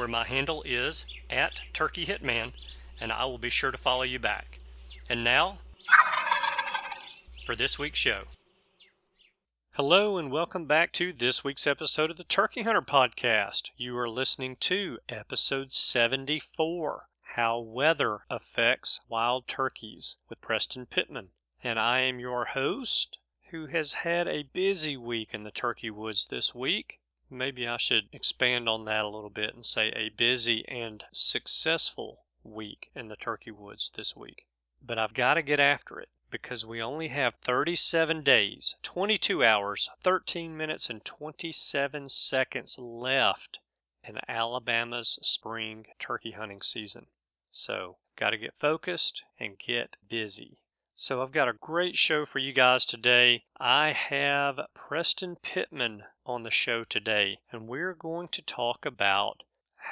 [0.00, 2.54] where my handle is at Turkey Hitman,
[3.02, 4.58] and I will be sure to follow you back.
[5.10, 5.58] And now,
[7.44, 8.22] for this week's show.
[9.72, 13.72] Hello, and welcome back to this week's episode of the Turkey Hunter Podcast.
[13.76, 21.28] You are listening to episode 74 how Weather Affects Wild Turkeys with Preston Pittman.
[21.62, 23.18] And I am your host,
[23.50, 27.00] who has had a busy week in the turkey woods this week.
[27.30, 32.24] Maybe I should expand on that a little bit and say a busy and successful
[32.42, 34.46] week in the turkey woods this week.
[34.82, 39.90] But I've got to get after it because we only have 37 days, 22 hours,
[40.02, 43.60] 13 minutes, and 27 seconds left
[44.02, 47.06] in Alabama's spring turkey hunting season.
[47.50, 50.59] So, got to get focused and get busy.
[51.02, 53.44] So, I've got a great show for you guys today.
[53.58, 59.42] I have Preston Pittman on the show today, and we're going to talk about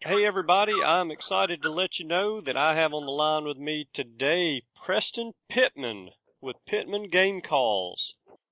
[0.00, 3.56] Hey, everybody, I'm excited to let you know that I have on the line with
[3.56, 6.10] me today Preston Pittman
[6.40, 8.00] with Pittman Game Calls.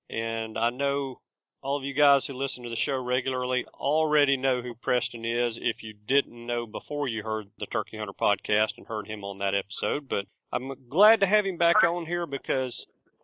[0.09, 1.19] And I know
[1.61, 5.53] all of you guys who listen to the show regularly already know who Preston is
[5.57, 9.37] if you didn't know before you heard the Turkey Hunter podcast and heard him on
[9.39, 10.09] that episode.
[10.09, 12.73] But I'm glad to have him back on here because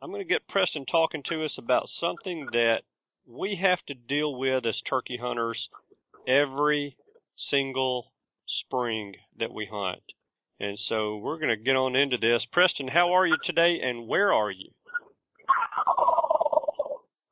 [0.01, 2.81] I'm going to get Preston talking to us about something that
[3.27, 5.57] we have to deal with as turkey hunters
[6.27, 6.95] every
[7.49, 8.11] single
[8.61, 10.01] spring that we hunt.
[10.59, 12.41] And so we're going to get on into this.
[12.51, 14.69] Preston, how are you today and where are you?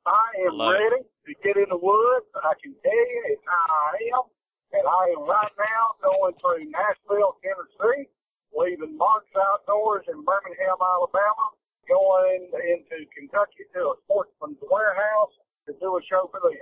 [0.06, 1.10] I am Love ready it.
[1.26, 2.30] to get in the woods.
[2.38, 4.24] I can tell you it's how I am.
[4.72, 8.06] And I am right now going through Nashville, Tennessee,
[8.54, 11.46] leaving Mark's Outdoors in Birmingham, Alabama,
[11.88, 15.34] going into Kentucky to a sportsman's warehouse
[15.66, 16.54] to do a show for them.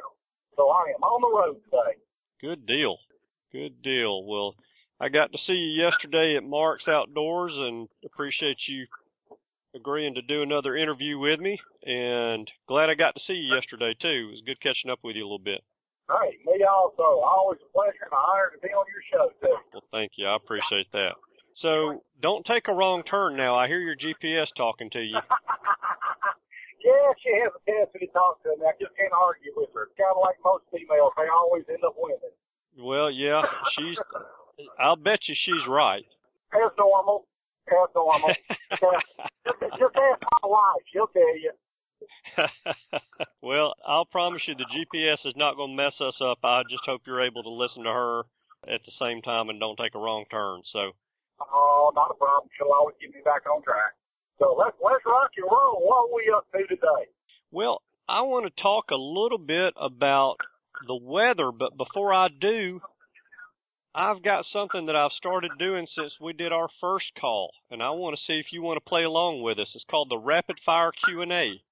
[0.57, 1.97] So I am on the road today.
[2.41, 2.99] Good deal.
[3.53, 4.25] Good deal.
[4.25, 4.55] Well,
[5.01, 8.87] I got to see you yesterday at Mark's Outdoors and appreciate you
[9.75, 13.95] agreeing to do another interview with me and glad I got to see you yesterday
[14.01, 14.31] too.
[14.31, 15.63] It was good catching up with you a little bit.
[16.09, 17.25] Hey, me also.
[17.25, 19.57] Always a pleasure and an honor to be on your show too.
[19.73, 20.27] Well, thank you.
[20.27, 21.17] I appreciate that.
[21.63, 23.57] So don't take a wrong turn now.
[23.57, 25.17] I hear your GPS talking to you.
[26.85, 28.67] yeah, she has a tendency to talk to me.
[28.69, 29.89] I just can't argue with her.
[29.97, 32.37] Kind of like most females, they always end up winning.
[32.77, 33.43] Well, yeah,
[33.79, 33.97] she's.
[34.79, 36.05] I'll bet you she's right.
[36.53, 37.27] As normal.
[37.69, 38.31] As normal.
[38.71, 40.83] just, just ask my wife.
[40.93, 41.53] She'll tell you.
[43.43, 46.39] well, I'll promise you the GPS is not going to mess us up.
[46.45, 48.23] I just hope you're able to listen to her
[48.69, 50.63] at the same time and don't take a wrong turn.
[50.73, 50.93] So.
[51.41, 52.51] Oh, not a problem.
[52.57, 53.95] She'll always get me back on track.
[54.39, 55.81] So let's let's rock and roll.
[55.81, 57.11] What are we up to today?
[57.51, 60.37] Well, I want to talk a little bit about
[60.87, 62.81] the weather, but before I do,
[63.95, 67.91] I've got something that I've started doing since we did our first call, and I
[67.91, 69.69] want to see if you want to play along with us.
[69.73, 71.63] It's called the Rapid Fire Q&A.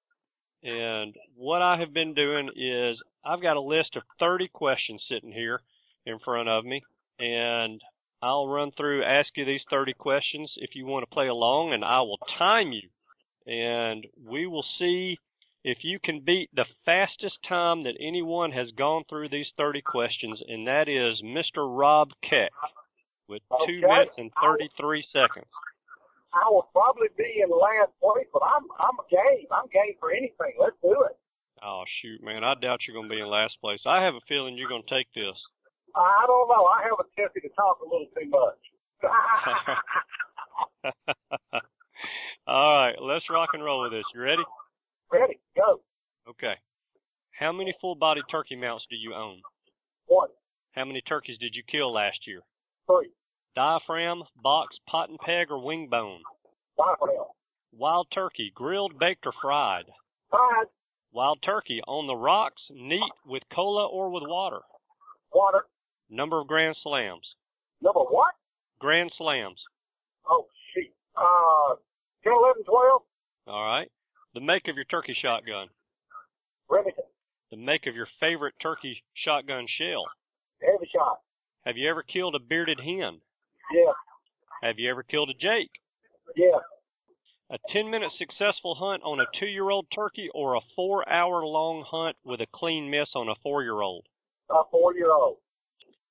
[0.65, 5.33] And what I have been doing is I've got a list of 30 questions sitting
[5.33, 5.59] here
[6.05, 6.81] in front of me,
[7.19, 7.81] and
[8.21, 11.83] I'll run through, ask you these 30 questions if you want to play along, and
[11.83, 12.87] I will time you.
[13.51, 15.19] And we will see
[15.63, 20.41] if you can beat the fastest time that anyone has gone through these 30 questions,
[20.47, 21.65] and that is Mr.
[21.65, 22.51] Rob Keck
[23.27, 23.79] with okay.
[23.79, 25.47] 2 minutes and 33 seconds.
[26.33, 29.45] I will probably be in last place, but I'm I'm game.
[29.51, 30.57] I'm game for anything.
[30.59, 31.15] Let's do it.
[31.63, 32.43] Oh shoot, man!
[32.43, 33.79] I doubt you're going to be in last place.
[33.85, 35.37] I have a feeling you're going to take this.
[35.95, 36.65] I don't know.
[36.65, 38.57] I have a tendency to talk a little too much.
[42.47, 44.03] All right, let's rock and roll with this.
[44.15, 44.43] You ready?
[45.13, 45.79] Ready, go.
[46.27, 46.55] Okay.
[47.39, 49.41] How many full body turkey mounts do you own?
[50.07, 50.29] One.
[50.71, 52.41] How many turkeys did you kill last year?
[52.87, 53.11] Three.
[53.55, 56.21] Diaphragm, box, pot and peg, or wing bone?
[56.77, 57.27] Diaphragm.
[57.77, 59.85] Wild turkey, grilled, baked, or fried?
[60.31, 60.65] Fried.
[61.11, 64.61] Wild turkey, on the rocks, neat, with cola, or with water?
[65.31, 65.65] Water.
[66.09, 67.27] Number of grand slams?
[67.81, 68.33] Number what?
[68.79, 69.59] Grand slams.
[70.27, 70.91] Oh, shit.
[71.15, 71.75] Uh,
[72.23, 73.01] 10, 11, 12.
[73.47, 73.91] All right.
[74.33, 75.67] The make of your turkey shotgun.
[76.69, 77.03] Remington.
[77.51, 80.05] The make of your favorite turkey shotgun shell.
[80.63, 81.19] Hevi-Shot.
[81.65, 83.19] Have you ever killed a bearded hen?
[83.73, 83.93] Yeah.
[84.63, 85.69] Have you ever killed a jake?
[86.35, 86.59] Yeah.
[87.51, 91.45] A 10 minute successful hunt on a two year old turkey or a four hour
[91.45, 94.05] long hunt with a clean miss on a four year old?
[94.49, 95.37] A four year old.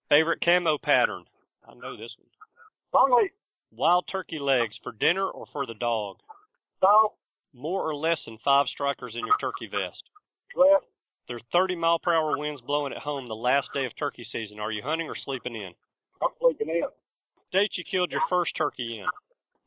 [0.08, 1.24] Favorite camo pattern?
[1.66, 3.10] I know this one.
[3.10, 3.28] Long.
[3.74, 6.16] Wild turkey legs for dinner or for the dog?
[6.80, 7.12] Dog.
[7.54, 10.02] More or less than five strikers in your turkey vest?
[10.56, 10.84] Left.
[11.28, 14.58] There's 30 mile per hour winds blowing at home the last day of turkey season.
[14.58, 15.72] Are you hunting or sleeping in?
[16.22, 16.82] I'm sleeping in.
[17.52, 19.06] Date you killed your first turkey in?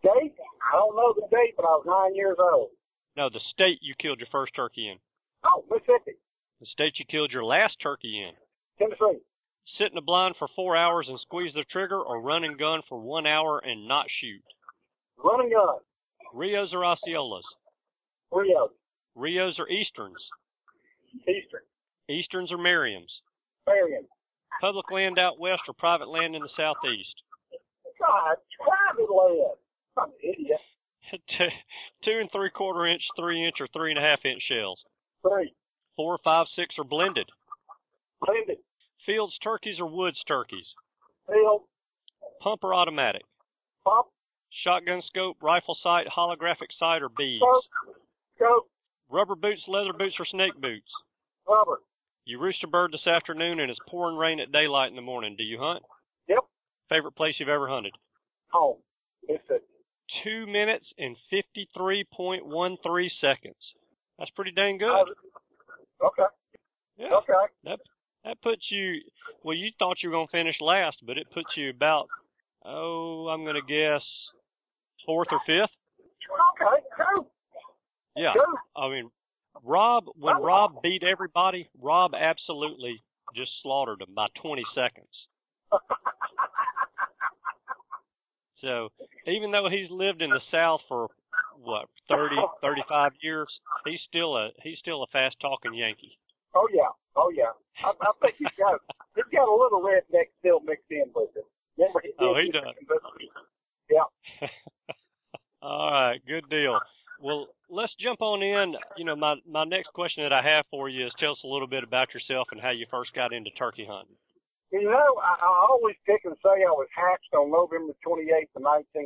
[0.04, 0.36] Date?
[0.74, 2.70] I don't know the date, but I was nine years old.
[3.16, 4.98] No, the state you killed your first turkey in.
[5.46, 6.18] Oh, Mississippi.
[6.60, 8.34] The state you killed your last turkey in.
[8.78, 9.22] Tennessee.
[9.78, 12.82] Sit in a blind for four hours and squeeze the trigger, or run and gun
[12.90, 14.44] for one hour and not shoot.
[15.24, 15.78] Run and gun.
[16.34, 17.44] Rios or Osceolas?
[18.32, 18.72] Rios.
[19.16, 20.18] Rios or Easterns?
[21.28, 21.62] Eastern.
[22.10, 23.12] Easterns or Merriams?
[23.68, 24.06] Merriam.
[24.62, 27.16] Public land out west or private land in the southeast?
[28.00, 29.58] God, private land.
[29.98, 30.60] I'm an idiot.
[32.04, 34.80] Two and three quarter inch, three inch, or three and a half inch shells?
[35.22, 35.54] Three.
[35.96, 37.30] Four, five, six, or blended?
[38.26, 38.58] Blended.
[39.06, 40.66] Fields turkeys or woods turkeys?
[41.28, 41.62] Field.
[42.42, 43.22] Pump or automatic?
[43.84, 44.08] Pump.
[44.64, 47.42] Shotgun scope, rifle sight, holographic sight, or beads?
[47.42, 47.96] Scope.
[49.10, 50.90] Rubber boots, leather boots, or snake boots?
[51.48, 51.80] Rubber.
[52.26, 55.36] You roost a bird this afternoon and it's pouring rain at daylight in the morning.
[55.38, 55.84] Do you hunt?
[56.28, 56.40] Yep.
[56.90, 57.94] Favorite place you've ever hunted?
[58.50, 58.78] Home.
[59.28, 59.64] Mississippi.
[60.24, 63.56] Two minutes and 53.13 seconds.
[64.18, 64.90] That's pretty dang good.
[64.90, 66.24] Uh, okay.
[66.98, 67.14] Yeah.
[67.18, 67.34] Okay.
[67.64, 67.80] That
[68.24, 69.02] that puts you.
[69.44, 72.08] Well, you thought you were gonna finish last, but it puts you about.
[72.64, 74.02] Oh, I'm gonna guess
[75.06, 75.76] fourth or fifth.
[76.56, 76.82] Okay.
[76.98, 77.28] Cool.
[78.16, 78.34] Yeah.
[78.34, 78.56] Cool.
[78.76, 79.10] I mean,
[79.64, 83.04] Rob, when oh, Rob beat everybody, Rob absolutely
[83.36, 85.08] just slaughtered them by 20 seconds.
[88.62, 88.90] so
[89.28, 91.08] even though he's lived in the South for
[91.62, 93.48] what 30, 35 years,
[93.86, 96.18] he's still a he's still a fast talking Yankee.
[96.56, 97.52] Oh yeah, oh yeah.
[97.84, 98.80] I, I think he's got
[99.16, 101.46] he's he's got a little redneck still mixed in with it.
[101.78, 102.74] Remember he Oh, he does.
[103.90, 104.48] Yeah.
[105.62, 106.80] All right, good deal.
[107.20, 108.76] Well, let's jump on in.
[108.98, 111.48] You know, my my next question that I have for you is tell us a
[111.48, 114.16] little bit about yourself and how you first got into turkey hunting.
[114.72, 118.64] You know, I, I always pick and say I was hatched on November 28th of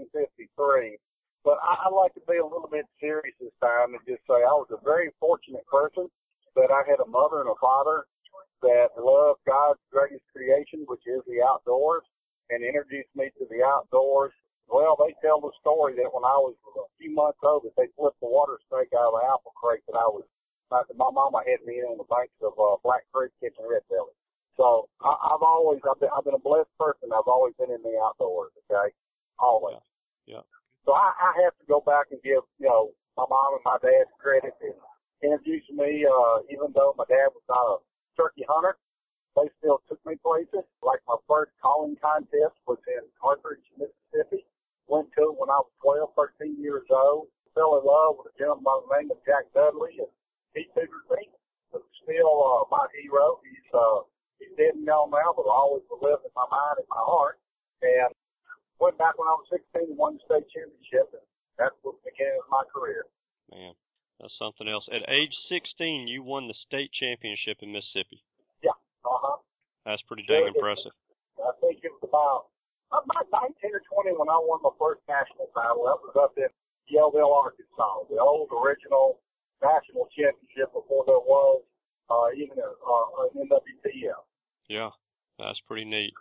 [0.08, 0.98] 1953,
[1.44, 4.40] but I, I like to be a little bit serious this time and just say
[4.40, 6.08] I was a very fortunate person
[6.56, 8.06] that I had a mother and a father
[8.62, 12.04] that loved God's greatest creation, which is the outdoors,
[12.50, 14.34] and introduced me to the outdoors.
[14.70, 17.90] Well, they tell the story that when I was a few months old, that they
[17.98, 20.24] flipped the water snake out of the apple crate that I was,
[20.70, 24.14] my mama had me in on the banks of uh, Black Creek catching red belly.
[24.54, 27.10] So I, I've always, I've been, I've been a blessed person.
[27.10, 28.54] I've always been in the outdoors.
[28.70, 28.94] Okay,
[29.42, 29.82] always.
[30.30, 30.46] Yeah.
[30.86, 33.82] So I, I have to go back and give, you know, my mom and my
[33.82, 34.78] dad credit and
[35.26, 36.06] introduce me.
[36.06, 37.76] Uh, even though my dad was not a
[38.14, 38.78] turkey hunter,
[39.34, 40.68] they still took me places.
[40.86, 44.46] Like my first calling contest was in Carthage, Mississippi.
[44.90, 47.30] Went to it when I was 12, 13 years old.
[47.54, 50.10] Fell in love with a gentleman by the name of Jack Dudley, and
[50.58, 51.30] he tutored me.
[51.70, 53.38] But still uh, my hero.
[53.46, 54.02] He's uh,
[54.42, 57.38] he's dead and gone now, but always will live in my mind and my heart.
[57.86, 58.10] And
[58.82, 61.26] went back when I was 16 and won the state championship, and
[61.62, 63.06] that's what began my career.
[63.54, 63.78] Man,
[64.18, 64.90] that's something else.
[64.90, 68.26] At age 16, you won the state championship in Mississippi.
[68.66, 68.74] Yeah.
[69.06, 69.38] Uh huh.
[69.86, 70.98] That's pretty dang impressive.
[71.38, 72.50] I think it was about
[72.92, 75.86] about 19 or 20 when I won my first national title.
[75.86, 76.50] That was up in
[76.90, 79.20] Yellville, Arkansas, the old original
[79.62, 81.62] national championship before there was
[82.10, 84.24] uh, even a, uh, an NWTF.
[84.68, 84.90] Yeah,
[85.38, 86.14] that's pretty neat.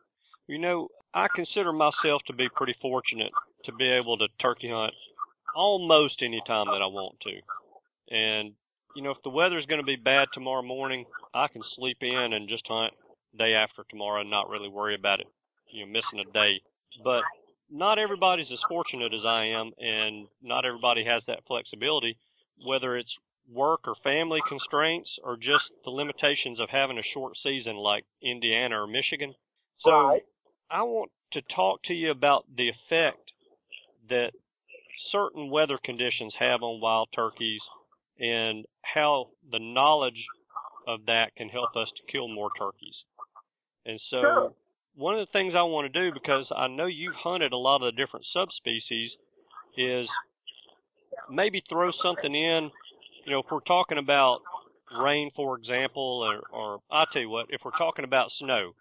[0.46, 3.32] You know, I consider myself to be pretty fortunate
[3.64, 4.94] to be able to turkey hunt
[5.54, 8.14] almost any time that I want to.
[8.14, 8.52] And,
[8.96, 12.32] you know, if the weather's going to be bad tomorrow morning, I can sleep in
[12.32, 12.94] and just hunt
[13.38, 15.26] day after tomorrow and not really worry about it,
[15.70, 16.60] you know, missing a day.
[17.04, 17.22] But
[17.70, 22.16] not everybody's as fortunate as I am, and not everybody has that flexibility,
[22.64, 23.12] whether it's
[23.52, 28.82] work or family constraints or just the limitations of having a short season like Indiana
[28.82, 29.34] or Michigan.
[29.80, 30.22] So right.
[30.70, 33.32] I want to talk to you about the effect
[34.10, 34.32] that
[35.12, 37.60] certain weather conditions have on wild turkeys
[38.18, 40.22] and how the knowledge
[40.87, 42.94] of that can help us to kill more turkeys.
[43.87, 44.52] And so Sure.
[44.99, 47.83] One of the things I want to do because I know you've hunted a lot
[47.83, 49.12] of the different subspecies
[49.76, 50.09] is
[51.31, 52.71] maybe throw something in,
[53.25, 54.40] you know, if we're talking about
[55.00, 58.73] rain for example or or I tell you what, if we're talking about snow,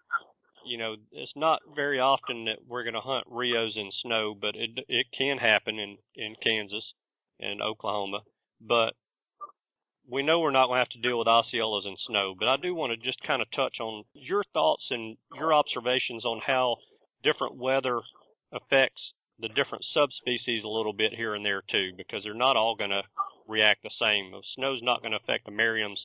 [0.66, 4.56] you know, it's not very often that we're going to hunt Rios in snow, but
[4.56, 6.84] it it can happen in in Kansas
[7.38, 8.20] and Oklahoma.
[8.60, 8.94] But
[10.10, 12.34] we know we're not going to have to deal with Osceolas and snow.
[12.38, 16.24] But I do want to just kind of touch on your thoughts and your observations
[16.24, 16.76] on how
[17.22, 18.00] different weather
[18.52, 19.00] affects
[19.40, 22.90] the different subspecies a little bit here and there too, because they're not all going
[22.90, 23.02] to
[23.46, 24.32] react the same.
[24.56, 25.98] Snow's not going to affect the Merriams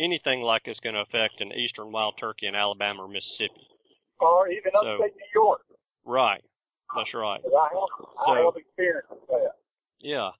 [0.00, 3.66] anything like it's going to affect an eastern wild turkey in Alabama or Mississippi.
[4.18, 5.62] Or even So- upstate New York.
[6.04, 6.42] Right.
[6.96, 7.40] That's right.
[7.44, 9.52] I have, I So- have experience with that.
[10.00, 10.30] Yeah.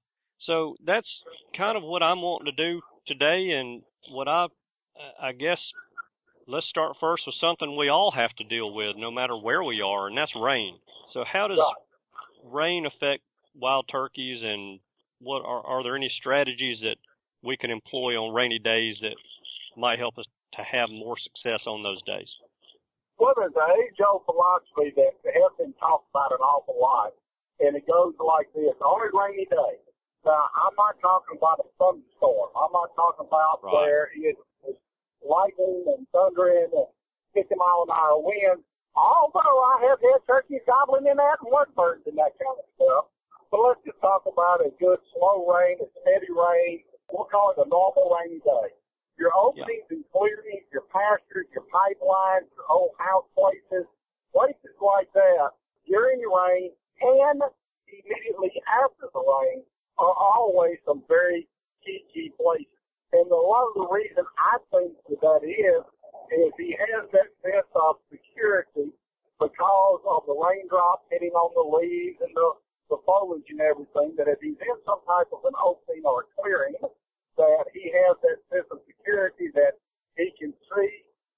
[0.40, 1.08] So that's
[1.56, 4.46] kind of what I'm wanting to do today, and what I,
[5.20, 5.58] I guess,
[6.46, 9.80] let's start first with something we all have to deal with, no matter where we
[9.80, 10.78] are, and that's rain.
[11.12, 11.58] So how does
[12.44, 13.22] rain affect
[13.54, 14.80] wild turkeys, and
[15.20, 16.96] what are are there any strategies that
[17.42, 19.16] we can employ on rainy days that
[19.76, 22.28] might help us to have more success on those days?
[23.18, 27.12] Well, there's an age-old philosophy that has been talked about an awful lot,
[27.60, 29.78] and it goes like this: on a rainy day.
[30.24, 32.48] Now, I'm not talking about a thunderstorm.
[32.56, 33.72] I'm not talking about Right.
[33.72, 34.76] where it is
[35.20, 36.86] lightning and thundering and
[37.34, 38.64] 50 mile an hour winds.
[38.96, 43.06] Although I have had turkeys gobbling in that and birds and that kind of stuff.
[43.50, 46.84] But let's just talk about a good slow rain, a steady rain.
[47.12, 48.72] We'll call it a normal rainy day.
[49.18, 53.86] Your openings and clearings, your pastures, your pipelines, your old house places,
[54.32, 55.50] places like that
[55.86, 57.42] during the rain and
[57.88, 59.62] immediately after the rain
[59.98, 61.48] are always some very
[61.84, 62.66] key places.
[63.12, 65.84] And a lot of the reason I think that that is,
[66.32, 68.90] is he has that sense of security
[69.38, 72.48] because of the raindrops hitting on the leaves and the,
[72.90, 76.26] the foliage and everything, that if he's in some type of an opening or a
[76.40, 76.74] clearing,
[77.36, 79.78] that he has that sense of security that
[80.16, 80.92] he can see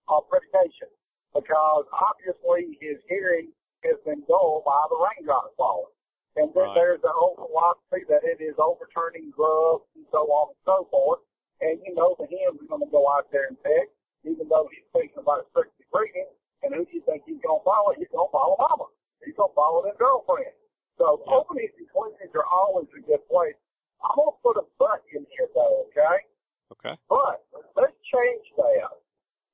[0.08, 0.88] uh, predation.
[1.34, 3.52] Because obviously his hearing
[3.84, 5.95] has been dulled by the raindrops falling.
[6.36, 6.74] And then Right.
[6.74, 11.20] there's the whole philosophy that it is overturning grubs and so on and so forth.
[11.60, 13.88] And you know the hens are going to go out there and peck,
[14.24, 16.28] even though he's thinking about strictly breeding.
[16.62, 17.92] And who do you think he's going to follow?
[17.96, 18.84] He's going to follow mama.
[19.24, 20.52] He's going to follow their girlfriend.
[20.98, 21.34] So Yeah.
[21.40, 23.56] openings and closings are always a good place.
[24.04, 26.26] I'm going to put a but in here though, okay?
[26.72, 26.98] Okay.
[27.08, 27.44] But
[27.76, 28.92] let's change that.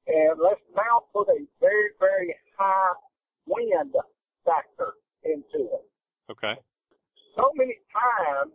[0.08, 2.94] And let's now put a very, very high
[3.46, 3.94] wind
[4.44, 5.84] factor into it.
[6.30, 6.56] Okay.
[7.36, 8.52] So many times,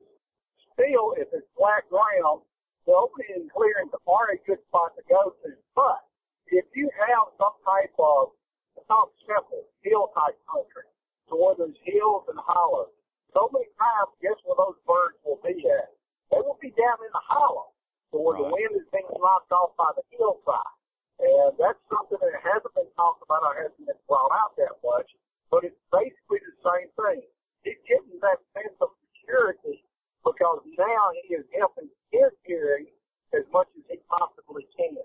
[0.73, 2.45] still, if it's flat ground,
[2.85, 5.49] the opening and clearings are a good spot to go to.
[5.73, 6.05] But
[6.47, 8.37] if you have some type of,
[8.77, 10.87] it's not simple, hill type country,
[11.29, 12.93] to where there's hills and hollows,
[13.35, 15.91] so many times, guess where those birds will be at?
[16.31, 17.73] They will be down in the hollow,
[18.13, 20.73] to where the wind is being knocked off by the hillside.
[21.17, 25.09] And that's something that hasn't been talked about or hasn't been brought out that much,
[25.49, 27.25] but it's basically the same thing.
[27.65, 29.83] He's getting that sense of security
[30.23, 32.89] because now he is helping his hearing
[33.37, 34.97] as much as he possibly can.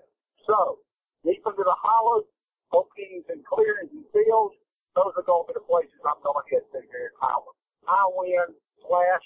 [0.49, 0.81] So,
[1.23, 2.25] deep into the hollows,
[2.73, 4.57] openings and clearings and fields,
[4.97, 7.55] those are going to be the places I'm going to hit to here in Howard.
[7.85, 9.25] High wind slash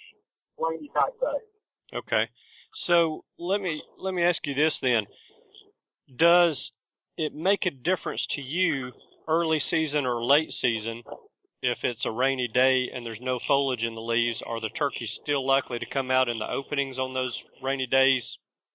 [0.59, 1.41] rainy type day.
[1.95, 2.27] Okay.
[2.85, 5.03] So let me let me ask you this then.
[6.17, 6.57] Does
[7.17, 8.91] it make a difference to you
[9.27, 11.03] early season or late season
[11.87, 14.39] it's a rainy day and there's no foliage in the leaves?
[14.45, 18.23] Are the turkeys still likely to come out in the openings on those rainy days?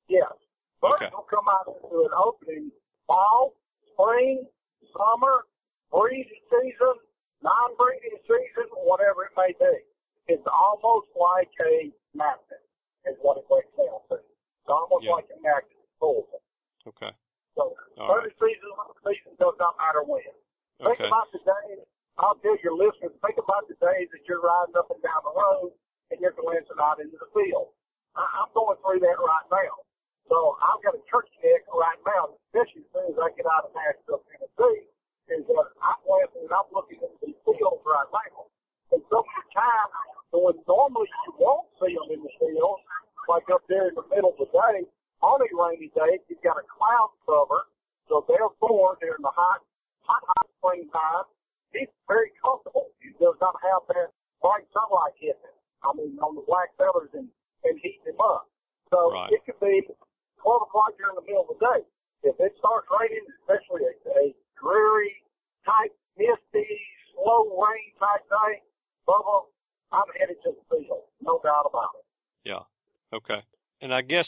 [0.08, 0.32] Yes.
[0.80, 1.10] Birds Okay.
[1.14, 2.72] will come out into an opening
[3.06, 3.54] fall,
[3.92, 4.46] spring,
[4.96, 5.46] summer,
[5.92, 6.94] breeding season,
[7.42, 9.76] non-breeding season, whatever it may be.
[10.28, 12.62] It's almost like a magnet,
[13.06, 14.14] is what it breaks down to.
[14.16, 15.12] It's almost Yeah.
[15.12, 16.42] like a magnet pulls it.
[16.88, 17.10] Okay.
[17.56, 18.70] So, All early season,
[19.04, 20.22] late season does not matter when.
[20.78, 21.06] Think Okay.
[21.06, 21.84] about the days,
[22.18, 25.30] I'll tell your listeners, think about the days that you're riding up and down the
[25.32, 25.72] road
[26.10, 27.72] and you're glancing out into the field.
[28.16, 29.76] I, I'm going through that right now.
[30.28, 33.64] So I've got a turkey neck right now, especially as soon as I get out
[33.66, 34.88] of Nashville, Tennessee,
[35.28, 38.46] is that I'm glancing and I'm looking at these fields right now.
[38.92, 39.92] And so many times,
[40.32, 42.80] when normally you won't see them in the field,
[43.28, 44.84] like up there in the middle of the day,
[45.22, 47.68] on a rainy day, you've got a cloud cover,
[48.08, 49.62] so therefore, during the hot,
[50.02, 51.24] hot, hot springtime,
[51.72, 52.90] he's very comfortable.
[53.00, 55.56] He does not have that bright sunlight hitting him.
[55.84, 57.28] I mean, on the black feathers and,
[57.64, 58.48] and heating him up.
[58.90, 59.30] So Right.
[59.32, 59.86] it could be
[60.42, 61.86] 12 o'clock during the middle of the day.
[62.24, 65.22] If it starts raining, especially a, a dreary
[65.64, 66.66] type, misty,
[67.14, 68.62] slow rain type day,
[69.06, 69.46] Bubba,
[69.92, 71.04] I'm headed to the field.
[71.20, 72.04] No doubt about it.
[72.48, 72.62] Yeah.
[73.12, 73.42] Okay.
[73.80, 74.26] And I guess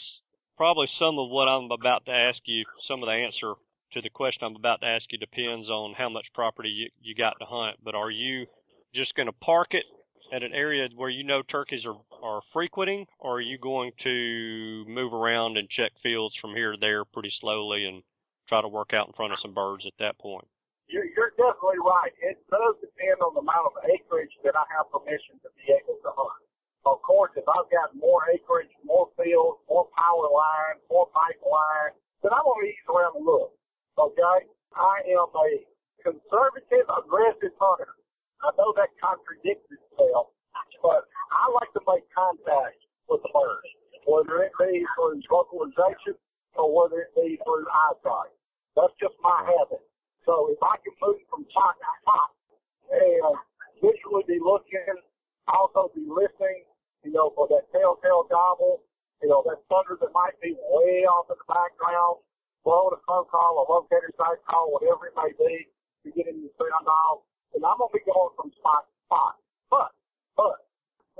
[0.57, 3.53] probably some of what I'm about to ask you, some of the answer
[3.93, 7.15] to the question I'm about to ask you depends on how much property you, you
[7.15, 7.77] got to hunt.
[7.83, 8.45] But are you
[8.93, 9.85] just going to park it
[10.33, 14.85] at an area where you know turkeys are, are frequenting, or are you going to
[14.87, 18.01] move around and check fields from here to there pretty slowly and
[18.47, 20.47] try to work out in front of some birds at that point?
[20.87, 22.13] You're, you're definitely right.
[22.21, 25.97] It does depend on the amount of acreage that I have permission to be able
[25.97, 26.45] to hunt.
[26.85, 32.29] Of course, if I've got more acreage, more fields, more power lines, more pipeline, then
[32.29, 33.57] I'm going to ease around the look.
[33.97, 34.37] Okay?
[34.75, 35.49] I am a
[36.03, 37.95] conservative, aggressive hunter.
[38.43, 40.35] I know that contradicts itself,
[40.83, 42.77] but I like to make contact
[43.09, 43.71] with the birds,
[44.05, 46.19] whether it be through vocalization
[46.55, 48.35] or whether it be through eyesight.
[48.75, 49.81] That's just my habit.
[50.27, 52.29] So if I can move from spot to spot
[52.91, 53.37] and
[53.79, 54.99] visually be looking,
[55.47, 56.65] also be listening,
[57.05, 58.81] you know, for that telltale gobble,
[59.21, 62.24] you know, that thunder that might be way off in the background,
[62.65, 65.69] blowing a phone call, a locator site call, whatever it may be,
[66.03, 67.21] to get in the sound off.
[67.53, 69.33] And I'm going to be going from spot to spot.
[69.69, 69.93] But,
[70.35, 70.65] but,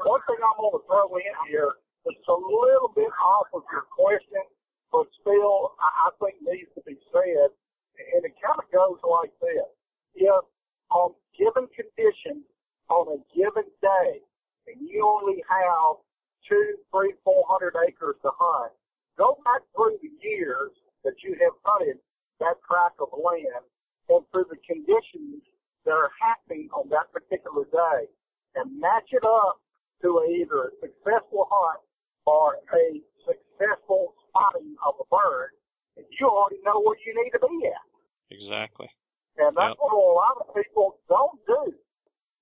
[0.01, 1.71] one thing I'm going to throw in here
[2.03, 4.43] that's a little bit off of your question,
[4.91, 7.49] but still I, I think needs to be said,
[7.95, 9.69] and it kind of goes like this.
[10.17, 10.43] If
[10.91, 12.43] on given conditions,
[12.89, 14.19] on a given day,
[14.67, 16.03] and you only have
[16.45, 18.73] two, three, four hundred acres to hunt,
[19.17, 20.75] go back through the years
[21.05, 22.01] that you have hunted
[22.41, 23.63] that tract of land
[24.09, 25.39] and through the conditions
[25.85, 28.09] that are happening on that particular day
[28.57, 29.61] and match it up
[30.01, 31.79] to a, either a successful hunt
[32.25, 35.53] or a successful spotting of a bird,
[35.95, 37.85] and you already know where you need to be at.
[38.33, 38.89] Exactly.
[39.37, 39.79] And that's Yep.
[39.79, 41.73] what a lot of people don't do.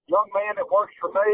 [0.08, 1.32] Young man that works for me,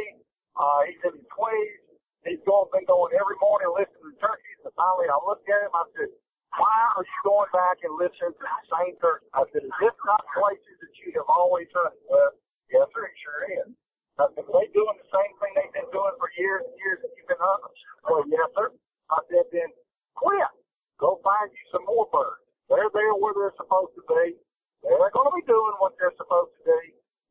[0.58, 1.80] uh, he's in his twenties.
[2.28, 4.60] He's going, been going every morning listening to turkeys.
[4.68, 5.72] And finally, I looked at him.
[5.72, 6.12] I said,
[6.58, 9.22] why are you going back and listening to the same church?
[9.38, 11.94] I said, is this not places that you have always heard?
[12.10, 12.34] Well,
[12.74, 13.70] yes, sir, it sure is.
[14.18, 17.12] I said, they doing the same thing they've been doing for years and years that
[17.16, 17.64] you've been up.
[18.10, 18.74] Well, yes, sir.
[19.14, 19.70] I said, then
[20.18, 20.52] quit.
[20.98, 22.44] Go find you some more birds.
[22.68, 24.36] They're there where they're supposed to be.
[24.84, 26.80] They're going to be doing what they're supposed to do.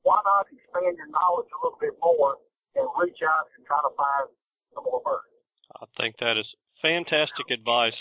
[0.06, 2.40] Why not expand your knowledge a little bit more
[2.78, 4.32] and reach out and try to find
[4.72, 5.28] some more birds?
[5.76, 6.48] I think that is
[6.80, 7.98] fantastic advice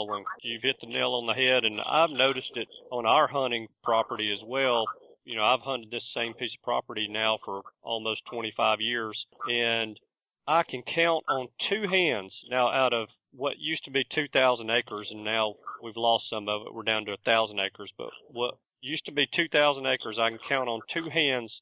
[0.00, 0.24] following.
[0.42, 4.32] You've hit the nail on the head, and I've noticed it on our hunting property
[4.32, 4.84] as well.
[5.24, 9.98] You know, I've hunted this same piece of property now for almost 25 years, and
[10.46, 15.08] I can count on two hands now out of what used to be 2,000 acres,
[15.10, 16.74] and now we've lost some of it.
[16.74, 20.68] We're down to 1,000 acres, but what used to be 2,000 acres, I can count
[20.68, 21.52] on two hands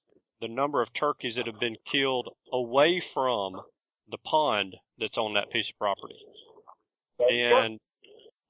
[0.40, 3.60] the number of turkeys that have been killed away from
[4.10, 6.14] the pond that's on that piece of property.
[7.18, 7.80] And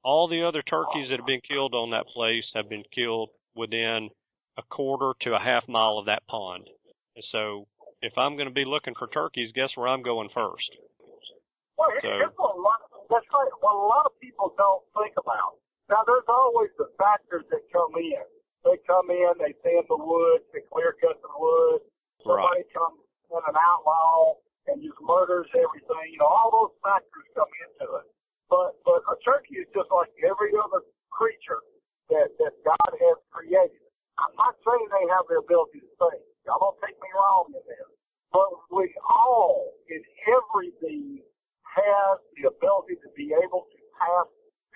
[0.08, 4.08] all the other turkeys that have been killed on that place have been killed within
[4.56, 6.64] a quarter to a half mile of that pond.
[7.12, 7.68] And so
[8.00, 10.64] if I'm going to be looking for turkeys, guess where I'm going first?
[11.76, 12.80] Well, so, here's what a lot,
[13.12, 13.52] that's right.
[13.60, 15.60] What a lot of people don't think about.
[15.92, 18.24] Now, there's always the factors that come in.
[18.64, 21.84] They come in, they thin the woods, they clear cut the woods.
[22.24, 22.72] Somebody right.
[22.72, 24.40] comes in an outlaw
[24.72, 26.16] and just murders everything.
[26.16, 28.08] You know, all those factors come into it.
[28.48, 30.82] But but a turkey is just like every other
[31.12, 31.60] creature
[32.10, 33.84] that that God has created.
[34.18, 36.22] I'm not saying they have the ability to think.
[36.48, 37.88] Y'all don't take me wrong in this.
[38.32, 41.22] But we all, in every being,
[41.64, 44.26] has the ability to be able to pass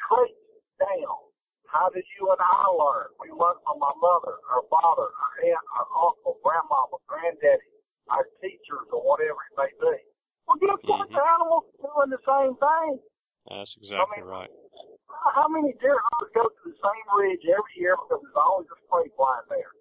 [0.08, 0.46] traits
[0.78, 1.18] down.
[1.66, 3.08] How did you and I learn?
[3.18, 7.72] We learned from our mother, our father, our aunt, our uncle, grandmama, granddaddy,
[8.12, 9.96] our teachers, or whatever it may be.
[10.46, 11.08] Well, guess what?
[11.08, 11.16] Mhm.
[11.16, 13.02] The animals doing the same thing.
[13.48, 14.50] That's exactly mean, right.
[15.35, 18.78] How many deer hunters go to the same ridge every year because there's always a
[18.87, 19.72] spray flying there?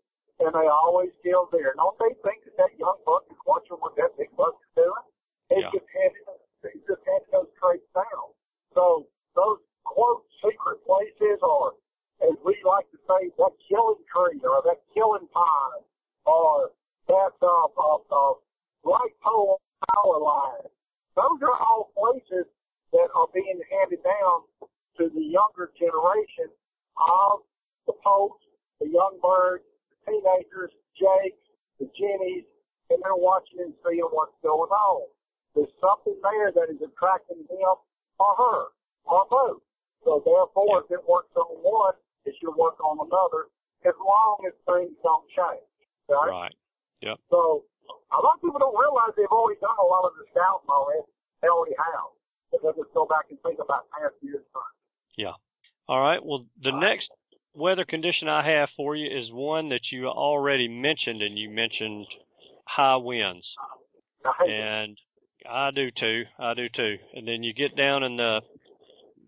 [0.41, 1.73] And they always kill deer.
[1.77, 5.05] Don't they think that that young buck is watching what that big buck is doing?
[5.53, 5.71] He's Yeah.
[5.77, 6.25] just handing,
[6.73, 8.33] he's just handing those traits down.
[8.73, 11.75] So those quote secret places or
[12.21, 15.83] as we like to say, that killing tree or that killing pond
[16.25, 16.71] or
[17.07, 18.33] that uh, uh, uh,
[18.85, 19.59] light pole
[19.93, 20.69] power line.
[21.15, 22.45] Those are all places
[22.93, 24.45] that are being handed down
[24.97, 26.53] to the younger generation
[26.97, 27.41] of
[27.87, 28.43] the poults,
[28.79, 31.41] the young birds, the teenagers, jakes,
[31.79, 32.45] the jennies,
[32.89, 35.07] and they're watching and seeing what's going on.
[35.55, 37.75] There's something there that is attracting him
[38.19, 38.61] or her
[39.09, 39.61] or both.
[40.05, 41.93] So therefore, if it works on one,
[42.25, 43.49] it should work on another
[43.85, 45.65] as long as things don't change.
[46.09, 46.29] Right?
[46.29, 46.55] Right.
[47.01, 47.17] Yep.
[47.29, 50.69] So a lot of people don't realize they've already done a lot of the scouting
[50.69, 51.05] already.
[51.41, 52.13] They already have.
[52.51, 54.75] But they just go back and think about past years' time.
[55.17, 55.33] Yeah.
[55.87, 56.21] All right.
[56.23, 57.09] Well, the next
[57.55, 62.07] weather condition I have for you is one that you already mentioned, and you mentioned
[62.65, 63.45] high winds.
[64.39, 64.97] And
[65.49, 66.23] I do too.
[66.39, 66.95] I do too.
[67.13, 68.41] And then you get down in the,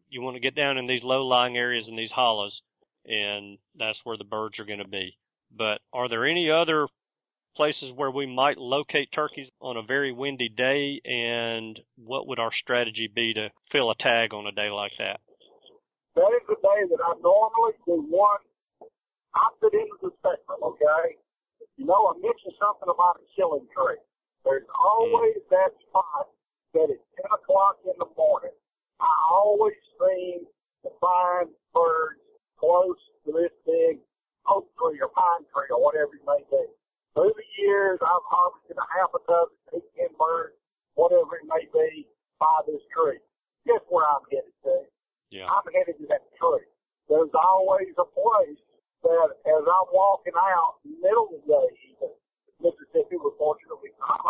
[0.09, 2.59] you want to get down in these low lying areas and these hollows,
[3.05, 5.15] and that's where the birds are going to be.
[5.55, 6.87] But are there any other
[7.55, 10.99] places where we might locate turkeys on a very windy day?
[11.05, 15.19] And what would our strategy be to fill a tag on a day like that?
[16.15, 18.39] That is the day that I normally do one
[19.35, 21.17] opposite end of the spectrum, okay?
[21.77, 24.01] You know, I mentioned something about a killing tree.
[24.45, 25.55] There's always mm-hmm.
[25.55, 26.29] that spot
[26.73, 28.53] that at 10 o'clock in the morning,
[28.99, 30.45] I always seem
[30.83, 32.21] to find birds
[32.59, 34.01] close to this big
[34.49, 36.65] oak tree or pine tree or whatever it may be.
[37.13, 40.57] Through the years, I've harvested a half a dozen, eight, ten birds,
[40.97, 42.09] whatever it may be,
[42.41, 43.21] by this tree.
[43.69, 44.89] Guess where I'm headed to?
[45.29, 45.47] Yeah.
[45.47, 46.65] I'm headed to that tree.
[47.07, 48.59] There's always a place
[49.03, 52.11] that as I'm walking out, middle of the day, even,
[52.63, 54.22] Mississippi was fortunately not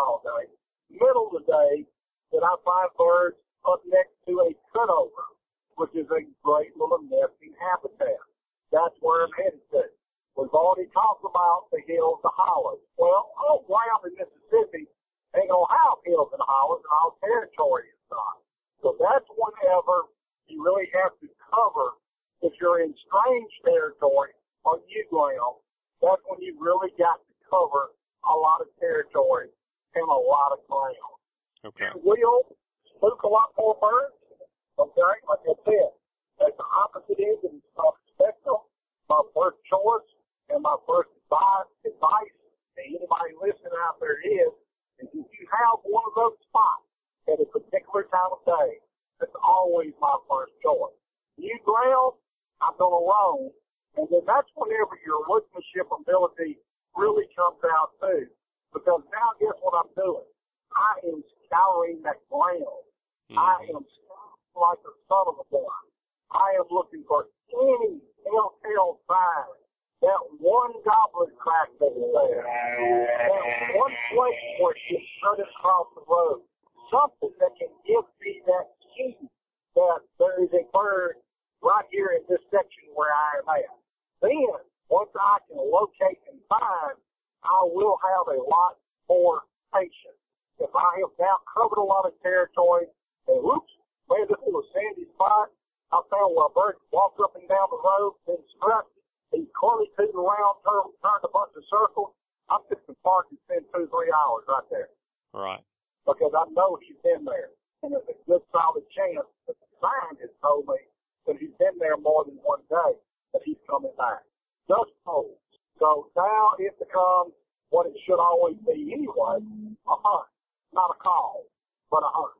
[120.04, 120.26] hunt.
[120.72, 121.44] Not a call,
[121.90, 122.32] but a hunt.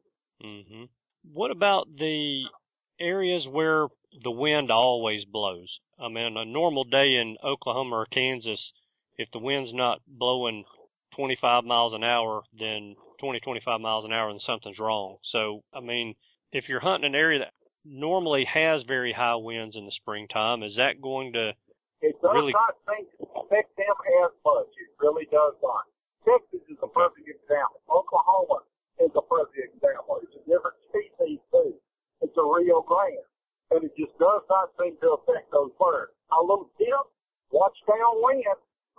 [0.43, 0.89] Mhm.
[1.33, 2.45] What about the
[2.99, 3.89] areas where
[4.23, 5.79] the wind always blows?
[5.99, 8.61] I mean, a normal day in Oklahoma or Kansas,
[9.17, 10.65] if the wind's not blowing
[11.15, 15.19] 25 miles an hour, then 20, 25 miles an hour, then something's wrong.
[15.31, 16.17] So, I mean,
[16.53, 20.75] if you're hunting an area that normally has very high winds in the springtime, is
[20.77, 21.55] that going to
[22.01, 24.67] It does Really- not affect them as much.
[24.77, 25.85] It really does not.
[26.25, 27.81] Texas is a perfect example.
[27.89, 28.65] Oklahoma
[29.01, 30.21] is a perfect example.
[30.25, 31.77] It's a different species too.
[32.25, 33.25] It's a Rio Grande.
[33.73, 36.13] And it just does not seem to affect those birds.
[36.33, 37.05] A little tip,
[37.51, 38.45] watch downwind,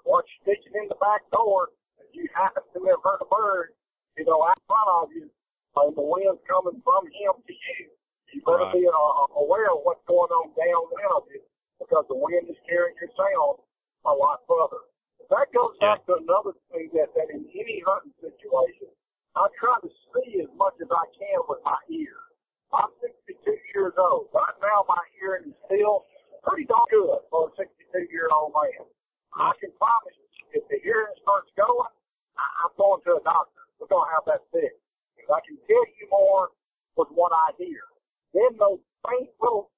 [0.06, 1.70] watch stitching in the back door.
[2.02, 3.74] If you happen to have heard a bird,
[4.18, 5.30] you know, out front of you,
[5.76, 7.88] and the wind's coming from him to you,
[8.34, 8.74] you better Right.
[8.74, 11.42] be uh, aware of what's going on downwind of you
[11.80, 13.60] because the wind is carrying your sound
[14.06, 14.82] a lot further.
[15.30, 18.90] That goes back to another thing that, that in any hunting situation,
[19.34, 22.14] I try to see as much as I can with my ear.
[22.72, 23.34] I'm 62
[23.74, 24.30] years old.
[24.34, 26.06] Right now, my hearing is still
[26.46, 28.86] pretty darn good for a 62 year old man.
[29.36, 31.92] I can promise you, if the hearing starts going,
[32.38, 33.64] I, I'm going to a doctor.
[33.82, 34.80] We're going to have that fixed.
[35.18, 36.54] Because I can tell you more
[36.96, 37.84] with what I hear.
[38.32, 39.72] Then those faint little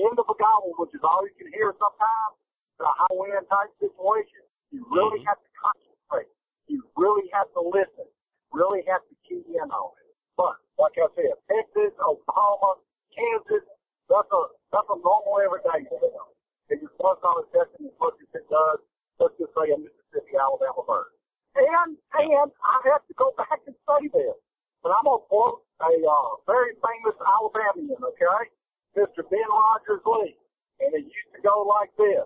[0.00, 2.39] end of a gobble, which is all you can hear sometimes,
[2.80, 4.40] in a high wind type situation,
[4.72, 5.26] you really Mhm.
[5.26, 6.32] have to concentrate.
[6.66, 8.08] You really have to listen.
[8.52, 10.16] Really have to key in on it.
[10.36, 12.80] But like I said, Texas, Oklahoma,
[13.12, 13.64] Kansas,
[14.08, 16.26] that's a that's a normal everyday them.
[16.70, 18.80] It just does not them as much as it does,
[19.18, 21.12] let's just say a Mississippi, Alabama bird.
[21.56, 24.36] And and I have to go back and say this,
[24.82, 28.50] but I'm gonna quote a uh, very famous Alabamian, okay,
[28.96, 29.28] Mr.
[29.28, 30.36] Ben Rogers Lee,
[30.80, 32.24] and it used to go like this: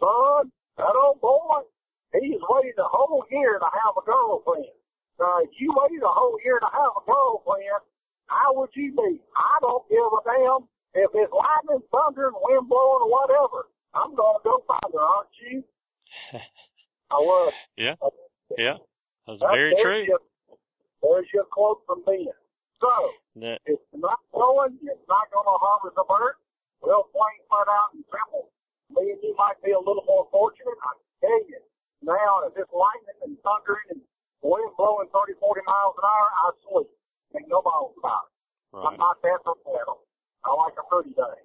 [0.00, 1.62] Son, that old boy,
[2.20, 4.66] he's waited a whole year to have a girlfriend.
[5.18, 7.80] Now, if you waited a whole year to have a girlfriend,
[8.26, 9.20] how would you be?
[9.36, 13.68] I don't give a damn if it's lightning, thunder, and wind blowing or whatever.
[13.94, 15.64] I'm gonna go find her, aren't you?
[17.10, 17.52] I was.
[17.76, 17.94] Yeah.
[18.58, 18.76] Yeah.
[19.26, 20.04] That's That's- very there's true.
[20.04, 20.20] Your,
[21.02, 22.26] there's your quote from Ben.
[22.80, 22.92] So,
[23.40, 26.36] That if it's not blowing, it's not going to harm the bird.
[26.82, 28.52] Well, plain flat out and simple.
[28.96, 30.76] Me and you might be a little more fortunate.
[30.80, 31.60] I can tell you.
[32.02, 34.00] Now, if it's lightning and thundering and
[34.42, 36.90] wind blowing 30, 40 miles an hour, I sleep.
[37.36, 38.36] Ain't no bones about it.
[38.76, 38.98] I'm right.
[38.98, 40.00] not that prophetic.
[40.44, 41.40] I like a pretty day.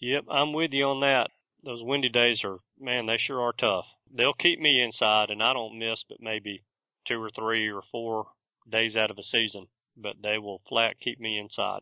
[0.00, 1.28] Yep, I'm with you on that.
[1.62, 3.84] Those windy days are man, they sure are tough.
[4.12, 6.64] They'll keep me inside and I don't miss but maybe
[7.06, 8.26] two or three or four
[8.70, 11.80] days out of a season, but they will flat keep me inside.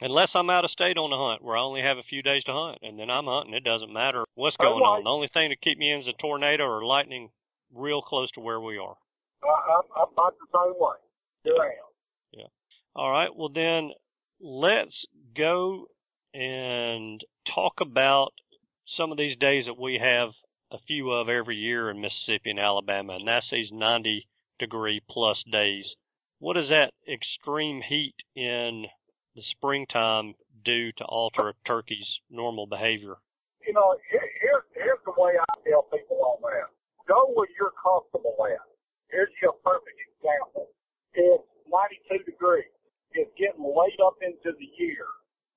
[0.00, 2.44] Unless I'm out of state on a hunt where I only have a few days
[2.44, 3.54] to hunt and then I'm hunting.
[3.54, 5.04] It doesn't matter what's Oh, going on.
[5.04, 7.30] The only thing to keep me in is a tornado or lightning
[7.74, 8.96] real close to where we are.
[9.42, 10.96] I, I'm, I'm about the same way.
[11.46, 11.88] Sure am.
[12.94, 13.28] All right.
[13.34, 13.90] Well, then
[14.40, 14.94] let's
[15.36, 15.86] go
[16.34, 17.20] and
[17.54, 18.30] talk about
[18.96, 20.30] some of these days that we have
[20.72, 24.26] a few of every year in Mississippi and Alabama, and that's these 90
[24.58, 25.84] degree plus days.
[26.40, 28.86] What is that extreme heat in
[29.38, 33.14] the springtime do to alter a turkey's normal behavior?
[33.68, 36.72] you know, here, here's, here's the way I tell people on that.
[37.04, 38.64] Go where you're comfortable at.
[39.12, 40.72] Here's your perfect example.
[41.12, 42.72] It's 92 degrees.
[43.12, 45.04] It's getting late up into the year.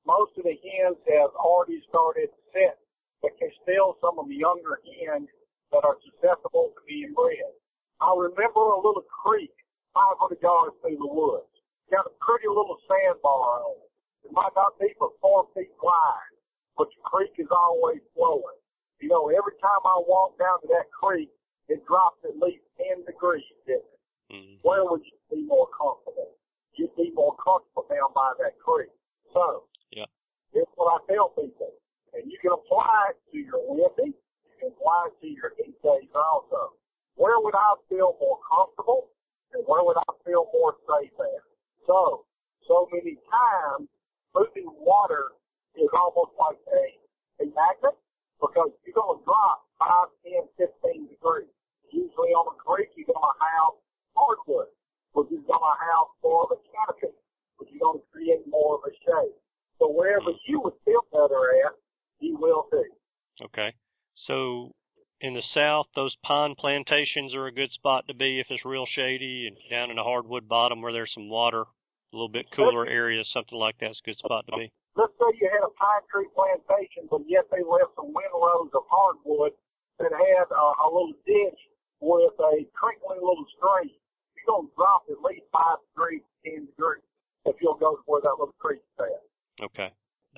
[0.04, 2.84] Most of the hens have already started set,
[3.24, 5.32] but there's still some of the younger hens
[5.72, 7.56] that are susceptible to being bred.
[8.04, 9.56] I remember a little creek
[9.96, 11.51] 500 yards through the woods.
[11.92, 13.92] Got a pretty little sandbar on it.
[14.26, 16.32] It might not be but four feet wide
[16.78, 18.58] but the creek is always flowing.
[19.00, 21.30] You know, every time I walk down to that creek,
[21.68, 24.00] it drops at least 10 degrees, didn't it?
[24.34, 24.60] Mhm.
[24.64, 26.38] Where would you be more comfortable?
[26.74, 28.90] You'd be more comfortable down by that creek.
[29.34, 30.08] So, Yeah.
[30.54, 31.74] here's what I tell people.
[32.14, 36.16] And you can apply it to your windy, you can apply be your heat days
[36.16, 36.74] also.
[37.16, 39.10] Where would I feel more comfortable
[39.52, 41.44] and where would I feel more safe at?
[41.88, 42.26] So,
[42.68, 43.90] so many times,
[44.36, 45.34] moving water
[45.76, 47.98] is almost like a, a magnet
[48.40, 50.14] because you're going to drop 5,
[50.58, 51.52] 10, 15 degrees.
[51.92, 53.72] Usually on a creek, you're going to have
[54.16, 54.72] hardwood,
[55.14, 57.14] which is going to have more of a canopy,
[57.58, 59.36] which is going to create more of a shade.
[59.80, 61.74] So wherever you would feel better at,
[62.20, 62.86] you will too.
[63.50, 63.74] Okay.
[64.28, 64.72] So
[65.22, 68.86] in the south, those pine plantations are a good spot to be if it's real
[68.96, 72.88] shady, and down in a hardwood bottom where there's some water, a little bit cooler
[72.88, 74.72] area, something like that's a good spot to be.
[74.98, 78.84] Let's say you had a pine tree plantation, but yet they left some windrows of
[78.90, 79.54] hardwood
[80.00, 81.62] that had uh, a little ditch
[82.02, 83.94] with a trickling little stream.
[84.36, 87.06] You're going to drop at least five degrees, ten degrees
[87.46, 89.66] if you'll go to where that little creek is at.
[89.70, 89.90] Okay.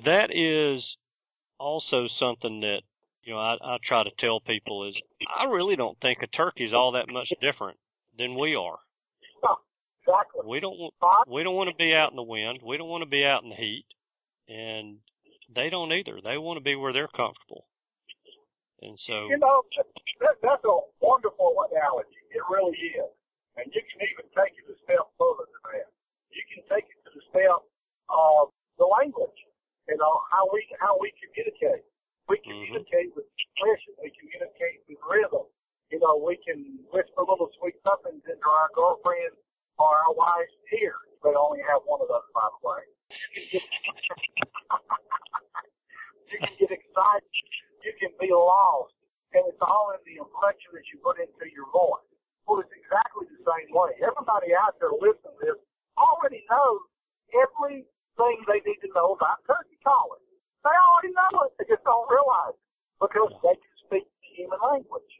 [0.03, 0.83] That is
[1.57, 2.83] also something that
[3.23, 4.95] you know I, I try to tell people is
[5.27, 7.77] I really don't think a turkey's all that much different
[8.17, 8.77] than we are.
[10.01, 10.41] exactly.
[10.45, 10.75] We don't
[11.27, 12.59] we don't want to be out in the wind.
[12.63, 13.85] We don't want to be out in the heat,
[14.47, 14.97] and
[15.53, 16.19] they don't either.
[16.23, 17.65] They want to be where they're comfortable.
[18.81, 19.63] And so you know
[20.19, 22.19] that, that's a wonderful analogy.
[22.35, 23.11] It really is,
[23.55, 25.89] and you can even take it a step further than that.
[26.35, 27.63] You can take it to the step
[28.11, 29.39] of the language.
[29.87, 31.87] You know how we how we communicate.
[32.31, 33.19] We communicate mm-hmm.
[33.19, 33.91] with expression.
[33.99, 35.45] We communicate with rhythm.
[35.91, 39.35] You know, we can whisper little sweet somethings into our girlfriend
[39.77, 40.97] or our wife's ears.
[41.21, 42.81] They only have one of those, by the way.
[46.31, 47.29] you can get excited.
[47.85, 48.95] You can be lost.
[49.37, 52.05] And it's all in the inflection that you put into your voice.
[52.47, 53.93] Well, it's exactly the same way.
[54.01, 55.59] Everybody out there listening to this
[55.97, 56.81] already knows
[57.33, 60.22] everything they need to know about turkey calling.
[60.63, 61.51] They already know it.
[61.59, 62.63] They just don't realize it
[63.03, 65.11] because they can speak human language.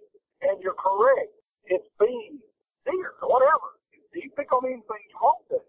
[0.44, 1.32] And you're correct.
[1.68, 2.40] It's being
[2.88, 3.80] deer whatever.
[4.12, 5.60] Do you pick on anything you want to.